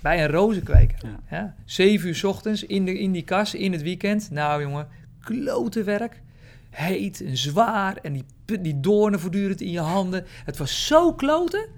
[0.00, 0.98] Bij een rozenkweker.
[1.02, 1.20] Ja.
[1.30, 1.54] Ja.
[1.64, 4.30] Zeven uur 's ochtends in, de, in die kas, in het weekend.
[4.30, 4.88] Nou jongen,
[5.20, 6.22] klote werk.
[6.70, 8.24] Heet en zwaar en die,
[8.60, 10.24] die doornen voortdurend in je handen.
[10.44, 11.68] Het was zo kloten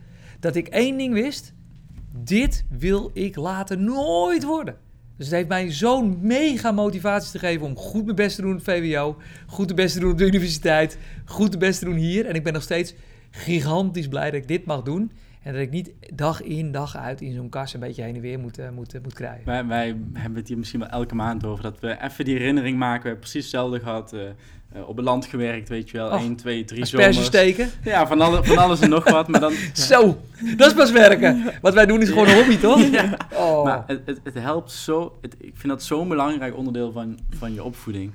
[0.40, 1.52] dat ik één ding wist.
[2.12, 4.76] Dit wil ik later nooit worden.
[5.20, 8.54] Dus het heeft mij zo'n mega motivatie te geven om goed mijn best te doen
[8.54, 9.16] op VWO.
[9.46, 10.98] Goed de best te doen op de universiteit.
[11.24, 12.26] Goed de best te doen hier.
[12.26, 12.94] En ik ben nog steeds
[13.30, 15.12] gigantisch blij dat ik dit mag doen.
[15.42, 18.20] En dat ik niet dag in, dag uit in zo'n kas een beetje heen en
[18.20, 19.44] weer moet, eh, moet, eh, moet krijgen.
[19.44, 21.62] Wij, wij hebben het hier misschien wel elke maand over.
[21.62, 23.02] Dat we even die herinnering maken.
[23.02, 24.12] We hebben precies hetzelfde gehad.
[24.12, 24.20] eh,
[24.72, 26.10] eh, op het land gewerkt, weet je wel.
[26.10, 27.28] Och, 1, 2, 3 Asperges zomers.
[27.28, 27.70] steken.
[27.84, 29.28] Ja, van, alle, van alles en nog wat.
[29.28, 30.20] Maar, dan, Zo,
[30.56, 31.52] dat is pas werken.
[31.60, 32.80] Wat wij doen is gewoon een hobby, toch?
[33.34, 33.64] Oh.
[33.64, 35.18] maar het, het, het helpt zo.
[35.20, 38.12] Het, ik vind dat zo'n belangrijk onderdeel van, van je opvoeding.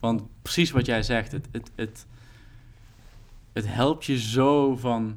[0.00, 1.32] Want precies wat jij zegt.
[1.32, 2.06] Het, het, het,
[3.52, 5.16] het helpt je zo van...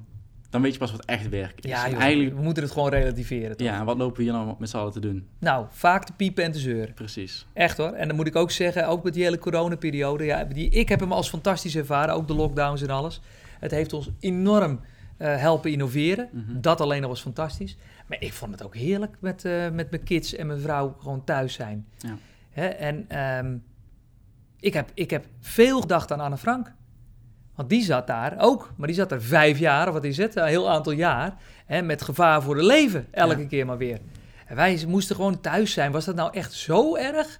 [0.52, 1.70] Dan weet je pas wat echt werk is.
[1.70, 3.58] ja, joh, eigenlijk, we moeten het gewoon relativeren.
[3.58, 3.68] Toch?
[3.68, 5.28] ja, en wat lopen we hier nou met z'n allen te doen?
[5.40, 6.94] Nou, vaak te piepen en te zeuren.
[6.94, 7.48] Precies.
[7.54, 7.92] Echt hoor.
[7.92, 10.24] En dan moet ik ook zeggen, ook met die hele coronaperiode.
[10.24, 13.22] Ja, die, ik heb hem als fantastisch ervaren, ook de lockdowns en alles.
[13.60, 14.80] Het heeft ons enorm
[15.18, 16.30] eh, helpen innoveren.
[16.32, 16.62] Mhm.
[16.62, 17.78] Dat alleen al was fantastisch.
[18.08, 21.24] Maar ik vond het ook heerlijk met, eh, met mijn kids en mijn vrouw gewoon
[21.24, 21.88] thuis zijn.
[21.98, 22.18] Ja.
[22.50, 22.66] Hè?
[22.66, 23.58] En ehm,
[24.60, 26.74] ik, heb, ik heb veel gedacht aan Anne Frank.
[27.62, 30.36] Want die zat daar ook, maar die zat er vijf jaar, of wat is het,
[30.36, 31.34] een heel aantal jaar,
[31.66, 33.48] hè, met gevaar voor de leven, elke Ja.
[33.48, 34.00] keer maar weer.
[34.46, 35.92] En wij moesten gewoon thuis zijn.
[35.92, 37.40] Was dat nou echt zo erg?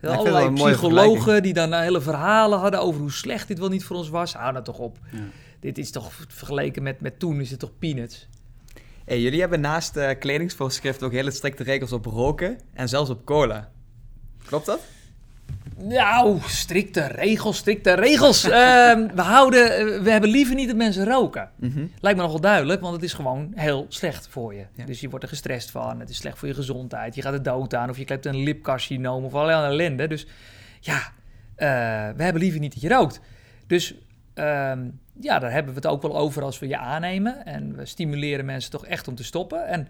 [0.00, 3.96] het Allerlei psychologen die dan hele verhalen hadden over hoe slecht dit wel niet voor
[3.96, 4.34] ons was.
[4.34, 4.98] Hou nou toch op.
[5.10, 5.18] Ja.
[5.60, 8.28] dit is toch vergeleken met, met toen is het toch peanuts.
[9.04, 13.24] Hey, jullie hebben naast uh, kledingsvoorschriften ook hele strikte regels op roken en zelfs op
[13.24, 13.70] cola.
[14.44, 14.80] Klopt dat?
[15.76, 18.44] Nou, strikte regels, strikte regels.
[18.48, 21.50] Ehm, we, houden, eh, we hebben liever niet dat mensen roken.
[21.56, 21.86] Mhm.
[22.00, 24.64] Lijkt me nogal duidelijk, want het is gewoon heel slecht voor je.
[24.86, 27.14] Dus je wordt er gestrest van, het is slecht voor je gezondheid.
[27.14, 30.06] Je gaat er dood aan of je klept een lipcarcinoom of allerlei ellende.
[30.06, 30.26] Dus
[30.80, 33.20] ja, uh, we hebben liever niet dat je rookt.
[33.66, 33.94] Dus
[34.34, 34.88] ehm,
[35.20, 37.46] ja, daar hebben we het ook wel over als we je aannemen.
[37.46, 39.66] En we stimuleren mensen toch echt om te stoppen.
[39.66, 39.88] En,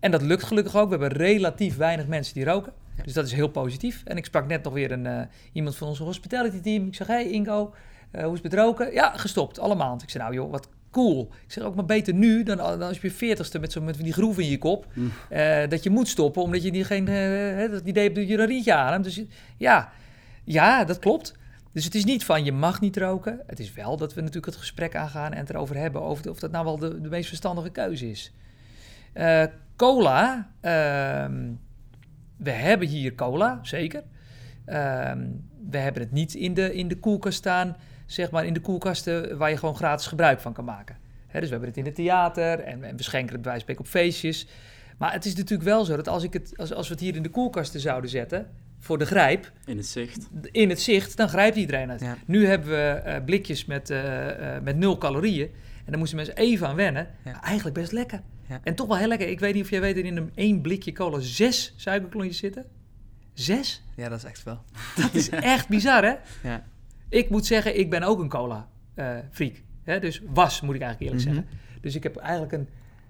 [0.00, 0.90] en dat lukt gelukkig ook.
[0.90, 2.72] We hebben relatief weinig mensen die roken.
[3.04, 4.02] Dus dat is heel positief.
[4.04, 5.20] En ik sprak net nog weer een, uh,
[5.52, 6.86] iemand van onze hospitality team.
[6.86, 7.74] Ik zeg, hey Ingo,
[8.12, 8.92] uh, hoe is het met roken?
[8.92, 9.98] Ja, gestopt, allemaal.
[10.02, 11.28] Ik zei, nou joh, wat cool.
[11.46, 13.96] Ik zeg ook maar beter nu dan, dan als je je veertigste met, zo, met
[13.96, 14.86] die groeven in je kop.
[14.92, 15.12] Mm.
[15.30, 17.04] Uh, dat je moet stoppen, omdat je die geen,
[17.70, 19.04] dat idee hebt dat je een rietje ademt.
[19.04, 19.22] Dus
[19.56, 19.92] ja,
[20.44, 21.34] ja, dat klopt.
[21.72, 23.40] Dus het is niet van je mag niet roken.
[23.46, 26.38] Het is wel dat we natuurlijk het gesprek aangaan en het erover hebben over of
[26.38, 28.32] dat nou wel de, de meest verstandige keuze is.
[29.78, 30.72] Cola, uh,
[32.36, 34.02] we hebben hier cola, zeker.
[34.66, 35.12] Uh,
[35.70, 37.76] we hebben het niet in de, in de koelkast staan,
[38.06, 40.96] zeg maar in de koelkasten waar je gewoon gratis gebruik van kan maken.
[41.26, 43.80] He, dus we hebben het in het theater en, en we schenken het bij wijze
[43.80, 44.46] op feestjes.
[44.98, 47.16] Maar het is natuurlijk wel zo dat als, ik het, als, als we het hier
[47.16, 48.46] in de koelkasten zouden zetten,
[48.78, 49.52] voor de grijp.
[49.64, 50.28] In het zicht.
[50.50, 52.04] In het zicht, dan grijpt iedereen het.
[52.26, 55.46] Nu hebben we uh, blikjes met, uh, uh, met nul calorieën.
[55.84, 57.08] En daar moesten mensen even aan wennen.
[57.24, 57.42] Ja.
[57.42, 58.20] Eigenlijk best lekker.
[58.48, 58.60] Ja.
[58.62, 59.28] En toch wel heel lekker.
[59.28, 62.66] Ik weet niet of jij weet dat in een één blikje cola zes suikerklontjes zitten.
[63.32, 63.82] Zes?
[63.96, 64.62] Ja, dat is echt veel.
[64.96, 66.14] Dat is echt bizar, hè?
[66.48, 66.64] Ja.
[67.08, 69.62] Ik moet zeggen, ik ben ook een cola-freak.
[69.84, 71.46] dus was, moet ik eigenlijk eerlijk mm -hmm.
[71.48, 71.80] zeggen.
[71.80, 72.68] Dus ik heb eigenlijk een,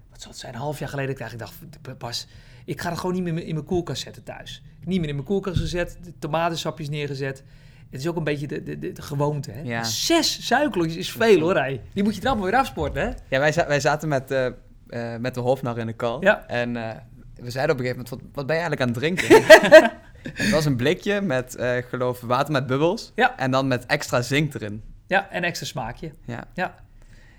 [0.09, 1.31] wat zal het zijn, een half jaar geleden...
[1.31, 1.55] Ik dacht,
[1.97, 2.27] pas,
[2.65, 4.63] ik ga het gewoon niet meer in mijn koelkast zetten thuis.
[4.85, 7.43] Niet meer in mijn koelkast gezet, de tomatensapjes neergezet.
[7.89, 9.51] Het is ook een beetje de, de, de, de gewoonte.
[9.51, 9.61] Hè?
[9.61, 9.83] Ja.
[9.83, 11.81] Zes suikerklontjes is veel hoor, hij.
[11.93, 13.07] Die moet je er allemaal weer afsporten, hè?
[13.07, 14.47] Ja, wij, wij zaten met, uh,
[14.89, 16.23] uh, met de Hofnar in de kal.
[16.23, 16.47] Ja.
[16.47, 16.89] En uh,
[17.35, 19.43] we zeiden op een gegeven moment, wat, wat ben je eigenlijk aan het drinken?
[20.43, 21.55] het was een blikje met,
[21.89, 23.11] geloof water met bubbels.
[23.15, 23.37] Ja.
[23.37, 24.83] En dan met extra zink erin.
[25.07, 26.11] Ja, en extra smaakje.
[26.25, 26.43] Ja.
[26.53, 26.75] ja.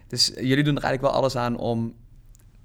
[0.06, 1.94] Dus jullie doen er eigenlijk wel alles aan om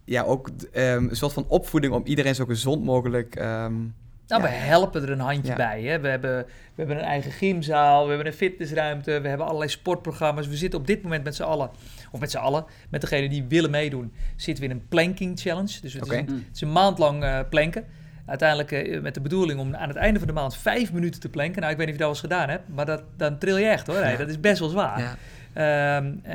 [0.06, 3.36] ja, ook um, een soort van opvoeding om iedereen zo gezond mogelijk.
[3.36, 3.96] Um,
[4.28, 4.50] nou, ja.
[4.50, 5.56] we helpen er een handje ja.
[5.56, 5.82] bij.
[5.82, 6.00] Hè.
[6.00, 10.48] We, hebben, we hebben een eigen gymzaal, we hebben een fitnessruimte, we hebben allerlei sportprogramma's.
[10.48, 11.70] We zitten op dit moment met z'n allen,
[12.16, 15.82] of met z'n allen, met degenen die willen meedoen, zitten we in een planking challenge.
[15.82, 16.18] Dus het, okay.
[16.18, 17.86] is, een, het is een maand lang uh, planken.
[18.26, 21.30] Uiteindelijk uh, met de bedoeling om aan het einde van de maand vijf minuten te
[21.30, 21.62] planken.
[21.62, 23.58] Nou, ik weet niet of je dat wel eens gedaan hebt, maar dat, dan tril
[23.58, 23.96] je echt hoor.
[23.96, 25.00] Hey, dat is best wel zwaar.
[25.00, 26.34] Um, uh,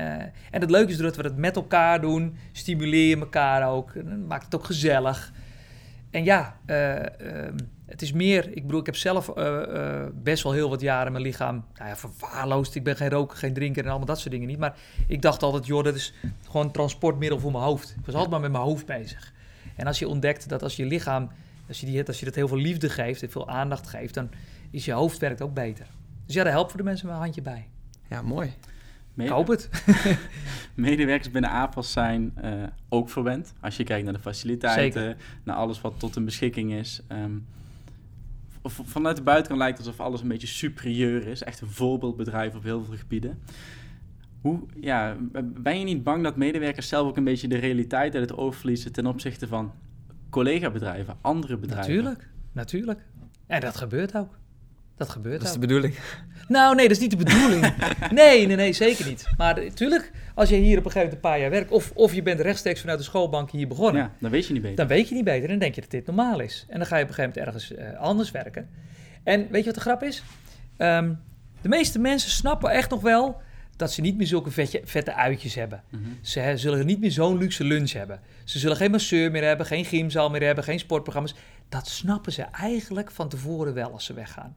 [0.50, 3.92] en het leuke is doordat we dat met elkaar doen, stimuleer je elkaar ook,
[4.26, 5.32] maakt het ook gezellig.
[6.10, 7.02] En ja, uh, uh,
[7.90, 11.24] het is meer, ik bedoel, ik heb zelf uh, best wel heel wat jaren mijn
[11.24, 12.74] lichaam nou ja, verwaarloosd.
[12.74, 14.58] Ik ben geen roker, geen drinker en allemaal dat soort dingen niet.
[14.58, 14.76] Maar
[15.06, 16.14] ik dacht altijd, joh, dat is
[16.46, 17.90] gewoon een transportmiddel voor mijn hoofd.
[17.90, 19.32] Ik was altijd maar met mijn hoofd bezig.
[19.76, 21.30] En als je ontdekt dat als je lichaam,
[21.68, 24.30] als je, die, als je dat heel veel liefde geeft en veel aandacht geeft, dan
[24.70, 25.86] is je hoofd werkt ook beter.
[26.26, 27.68] Dus ja, daar helpt voor de mensen een handje bij.
[28.08, 28.52] Ja, mooi.
[29.14, 29.68] Mede- Koop het.
[30.74, 32.52] Medewerkers binnen APAS zijn uh,
[32.88, 33.52] ook verwend.
[33.60, 35.16] Als je kijkt naar de faciliteiten, Zeker.
[35.42, 37.02] naar alles wat tot hun beschikking is.
[37.08, 37.46] Um,
[38.64, 41.42] vanuit de buitenkant lijkt het alsof alles een beetje superieur is.
[41.42, 43.38] Echt een voorbeeldbedrijf op heel veel gebieden.
[44.40, 48.30] Hoe, ja, ben je niet bang dat medewerkers zelf ook een beetje de realiteit uit
[48.30, 49.72] het oog verliezen ten opzichte van
[50.30, 51.94] collega-bedrijven, andere bedrijven?
[51.94, 53.00] Natuurlijk, natuurlijk.
[53.46, 54.38] En dat gebeurt ook.
[55.00, 55.60] Dat gebeurt Dat is ook.
[55.60, 55.94] de bedoeling.
[56.48, 57.74] Nou, nee, dat is niet de bedoeling.
[58.20, 59.26] nee, nee, nee, zeker niet.
[59.36, 61.70] Maar natuurlijk, als je hier op een gegeven moment een paar jaar werkt...
[61.70, 64.02] of, of je bent rechtstreeks vanuit de schoolbank hier begonnen...
[64.02, 64.76] Ja, dan weet je niet beter.
[64.76, 65.48] dan weet je niet beter.
[65.48, 66.66] Dan denk je dat dit normaal is.
[66.68, 68.68] En dan ga je op een gegeven moment ergens uh, anders werken.
[69.22, 70.22] En weet je wat de grap is?
[70.78, 71.18] Um,
[71.60, 73.40] de meeste mensen snappen echt nog wel...
[73.76, 75.82] dat ze niet meer zulke vetje, vette uitjes hebben.
[75.90, 76.18] Mm-hmm.
[76.20, 78.20] Ze he, zullen niet meer zo'n luxe lunch hebben.
[78.44, 80.64] Ze zullen geen masseur meer hebben, geen gymzaal meer hebben...
[80.64, 81.34] geen sportprogramma's.
[81.68, 84.56] Dat snappen ze eigenlijk van tevoren wel als ze weggaan.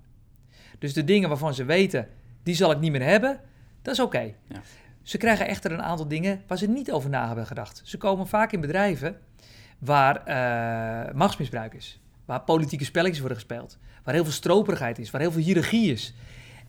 [0.79, 2.07] Dus de dingen waarvan ze weten,
[2.43, 3.39] die zal ik niet meer hebben,
[3.81, 4.17] dat is oké.
[4.17, 4.35] Okay.
[4.47, 4.61] Ja.
[5.01, 7.81] Ze krijgen echter een aantal dingen waar ze niet over na hebben gedacht.
[7.83, 9.17] Ze komen vaak in bedrijven
[9.79, 11.99] waar uh, machtsmisbruik is.
[12.25, 13.77] Waar politieke spelletjes worden gespeeld.
[14.03, 15.11] Waar heel veel stroperigheid is.
[15.11, 16.13] Waar heel veel hiërarchie is.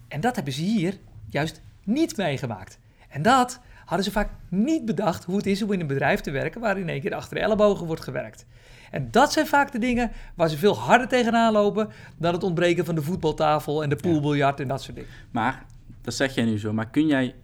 [0.09, 0.99] En dat hebben ze hier
[1.31, 2.79] juist niet meegemaakt.
[3.09, 6.31] En dat hadden ze vaak niet bedacht hoe het is om in een bedrijf te
[6.31, 8.47] werken waar in één keer achter de ellebogen wordt gewerkt.
[8.91, 12.85] En dat zijn vaak de dingen waar ze veel harder tegenaan lopen dan het ontbreken
[12.85, 15.11] van de voetbaltafel en de poolbiljart en dat soort dingen.
[15.31, 15.65] Maar,
[16.03, 17.35] dat zeg jij nu zo, maar kun jij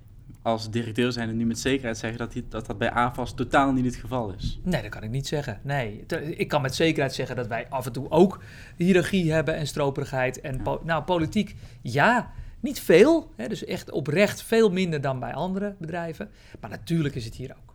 [0.43, 3.73] als directeur zijn en nu met zekerheid zeggen dat, die, dat dat bij AFAS totaal
[3.73, 4.61] niet het geval is?
[4.63, 5.61] Nee, dat kan ik niet zeggen.
[5.63, 6.05] Nee,
[6.37, 8.43] ik kan met zekerheid zeggen dat wij af en toe ook
[8.77, 10.41] hiërarchie hebben en stroperigheid.
[10.41, 10.63] En ja.
[10.63, 15.75] po nou, politiek, ja, Niet veel, hè, dus echt oprecht veel minder dan bij andere
[15.79, 16.31] bedrijven.
[16.61, 17.70] Maar natuurlijk is het hier ook.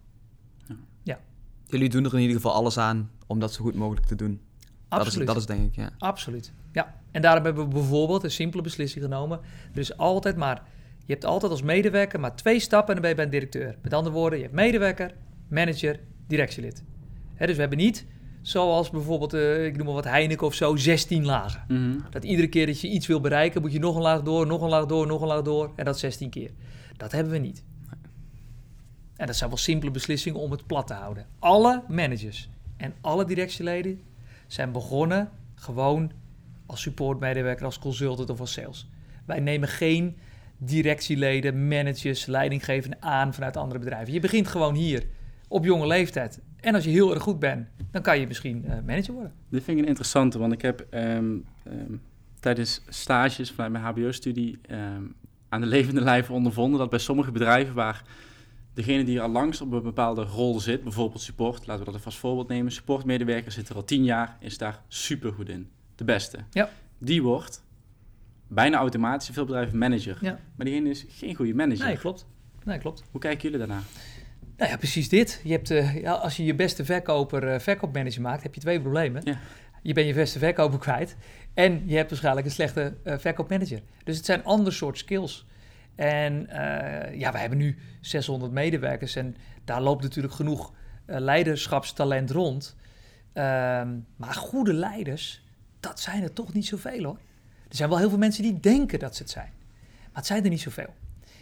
[1.68, 4.40] Jullie doen er in ieder geval alles aan om dat zo goed mogelijk te doen.
[4.90, 5.28] Dat is, Absoluut.
[5.28, 5.90] dat is denk ik, ja.
[5.98, 6.54] Absoluut.
[6.72, 7.02] Ja.
[7.12, 9.40] En daarom hebben we bijvoorbeeld een simpele beslissing genomen.
[9.74, 10.64] Is altijd maar,
[11.06, 13.78] je hebt altijd als medewerker maar twee stappen en dan ben je bij een directeur.
[13.82, 15.12] Met andere woorden, je hebt medewerker,
[15.48, 16.84] manager, directielid.
[17.38, 18.06] Dus we hebben niet,
[18.42, 21.66] zoals bijvoorbeeld, eh, ik noem maar wat Heineken of zo, 16 lagen.
[21.68, 22.00] Mhm.
[22.10, 24.62] Dat iedere keer dat je iets wil bereiken, moet je nog een laag door, nog
[24.62, 25.72] een laag door, nog een laag door.
[25.76, 26.52] En dat 16 keer.
[26.98, 27.64] Dat hebben we niet.
[29.16, 31.26] En dat zijn wel simpele beslissingen om het plat te houden.
[31.40, 34.02] Alle managers en alle directieleden
[34.48, 36.12] zijn begonnen gewoon
[36.66, 38.90] als supportmedewerker, als consultant of als sales.
[39.26, 40.18] Wij nemen geen
[40.58, 44.14] directieleden, managers, leidinggevenden aan vanuit andere bedrijven.
[44.14, 45.04] Je begint gewoon hier
[45.48, 46.40] op jonge leeftijd.
[46.60, 49.34] En als je heel erg goed bent, dan kan je misschien eh, manager worden.
[49.50, 51.96] Dit vind ik een interessante, want ik heb ehm, ehm,
[52.40, 55.04] tijdens stages vanuit mijn HBO-studie ehm,
[55.50, 58.04] aan de levende lijve ondervonden dat bij sommige bedrijven waar
[58.76, 62.06] degene die al langs op een bepaalde rol zit, bijvoorbeeld support, laten we dat even
[62.06, 65.70] als voorbeeld nemen, supportmedewerker zit er al tien jaar, is daar super goed in.
[65.96, 66.40] De beste.
[66.52, 66.70] Ja.
[66.98, 67.64] Die wordt
[68.48, 70.18] bijna automatisch veel bedrijven manager.
[70.22, 70.40] Ja.
[70.56, 71.86] Maar diegene is geen goede manager.
[71.86, 72.26] Nee, klopt.
[72.64, 73.04] Nee, klopt.
[73.12, 73.82] Hoe kijken jullie daarna?
[74.58, 75.42] Nou ja, precies dit.
[75.44, 78.82] Je hebt, eh, ja, als je je beste verkoper eh, verkoopmanager maakt, heb je twee
[78.82, 79.22] problemen.
[79.26, 79.40] Ja.
[79.82, 81.16] Je bent je beste verkoper kwijt
[81.54, 83.82] en je hebt waarschijnlijk een slechte eh, verkoopmanager.
[84.04, 85.46] Dus het zijn ander soort skills.
[85.96, 90.74] En eh, ja, wij hebben nu 600 medewerkers en daar loopt natuurlijk genoeg
[91.06, 92.76] eh, leiderschapstalent rond.
[93.34, 95.44] Ehm, maar goede leiders,
[95.80, 97.18] dat zijn er toch niet zoveel hoor.
[97.70, 99.52] Er zijn wel heel veel mensen die denken dat ze het zijn.
[99.84, 100.94] Maar het zijn er niet zoveel.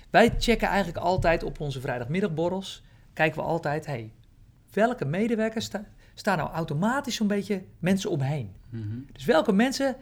[0.10, 2.84] Wij checken eigenlijk altijd op onze vrijdagmiddagborrels.
[3.14, 4.12] Kijken we altijd, hey,
[4.74, 8.51] welke medewerkers sta- staan nou automatisch zo'n beetje mensen omheen?
[8.70, 8.97] Mhm.
[9.12, 9.95] Dus welke mensen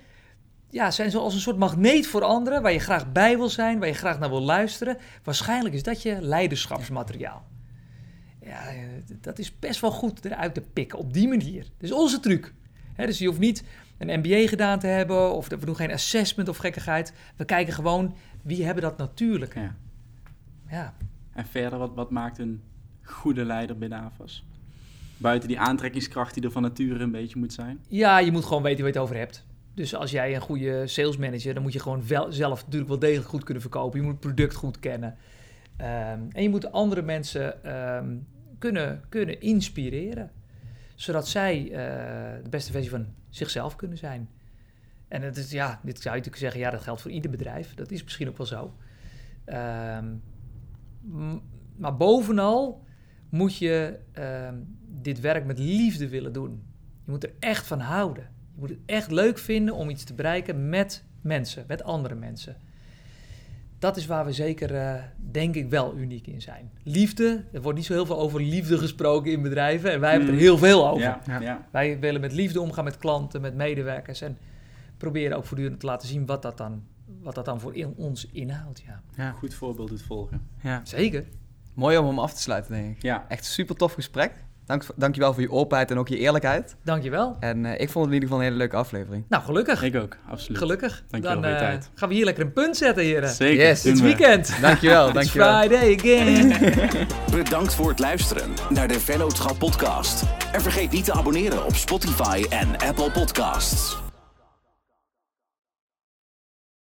[0.72, 3.88] ja, zijn zoals een soort magneet voor anderen, waar je graag bij wil zijn, waar
[3.88, 4.97] je graag naar wil luisteren.
[5.24, 7.45] Waarschijnlijk is dat je leiderschapsmateriaal.
[8.41, 8.61] Ja,
[9.22, 11.63] dat is best wel goed eruit te pikken op die manier.
[11.63, 12.53] Dat is onze truc.
[12.95, 13.63] Dus je hoeft niet
[13.97, 17.13] een MBA gedaan te hebben, of we doen geen assessment of gekkigheid.
[17.36, 19.55] We kijken gewoon wie hebben dat natuurlijk.
[19.55, 19.76] Ja.
[20.69, 20.93] Ja,
[21.34, 22.61] En verder, wat, wat maakt een
[23.03, 24.43] goede leider binnen AFAS?
[25.17, 27.80] Buiten die aantrekkingskracht die er van nature een beetje moet zijn.
[27.88, 29.45] Ja, je moet gewoon weten waar je het over hebt.
[29.74, 32.99] Dus als jij een goede sales manager, dan moet je gewoon wel, zelf natuurlijk wel
[32.99, 33.99] degelijk goed kunnen verkopen.
[33.99, 35.17] Je moet het product goed kennen.
[35.78, 38.17] Ehm, en je moet andere mensen ehm,
[38.59, 40.32] kunnen, kunnen inspireren.
[40.95, 44.30] Zodat zij eh, de beste versie van zichzelf kunnen zijn.
[45.07, 47.74] En het is, ja, dit zou je natuurlijk zeggen, ja, dat geldt voor ieder bedrijf.
[47.74, 48.76] Dat is misschien ook wel zo.
[49.45, 50.15] Ehm,
[51.76, 52.84] maar bovenal
[53.30, 53.99] moet je
[54.88, 56.63] dit werk met liefde willen doen.
[57.05, 58.30] Je moet er echt van houden.
[58.62, 62.55] Moet het echt leuk vinden om iets te bereiken met mensen, met andere mensen.
[63.80, 66.72] Dat is waar we zeker, eh, denk ik, wel uniek in zijn.
[66.84, 69.91] Liefde, er wordt niet zo heel veel over liefde gesproken in bedrijven.
[69.91, 70.39] En wij hebben er Mm.
[70.39, 71.01] heel veel over.
[71.01, 71.39] Ja, Ja.
[71.41, 71.68] ja.
[71.72, 74.22] Wij willen met liefde omgaan met klanten, met medewerkers.
[74.22, 74.38] En
[74.97, 76.84] proberen ook voortdurend te laten zien wat dat dan,
[77.22, 78.82] wat dat dan voor in, ons inhoudt.
[78.86, 79.01] Ja.
[79.16, 79.32] Ja.
[79.32, 80.47] Goed voorbeeld doet volgen.
[80.64, 80.82] ja.
[80.84, 81.26] Zeker.
[81.74, 83.01] Mooi om hem af te sluiten, denk ik.
[83.01, 84.32] Ja, Echt super tof gesprek.
[84.66, 86.76] Dank, dankjewel voor je openheid en ook je eerlijkheid.
[86.84, 87.38] Dankjewel.
[87.39, 89.26] En eh, ik vond het in ieder geval een hele leuke aflevering.
[89.30, 89.84] Nou, gelukkig.
[89.84, 90.57] ik ook, absoluut.
[90.57, 91.03] Gelukkig.
[91.09, 91.89] Dankjewel Dan voor je eh, tijd.
[91.95, 93.30] gaan we hier lekker een punt zetten, heren.
[93.30, 93.66] Zeker.
[93.66, 94.03] Yes, Dit we.
[94.03, 94.53] weekend.
[94.62, 95.57] Dankjewel, It's dankjewel.
[95.59, 97.07] Friday again.
[97.43, 100.24] Bedankt voor het luisteren naar de Vennootschap podcast.
[100.51, 103.97] En vergeet niet te abonneren op Spotify en Apple Podcasts.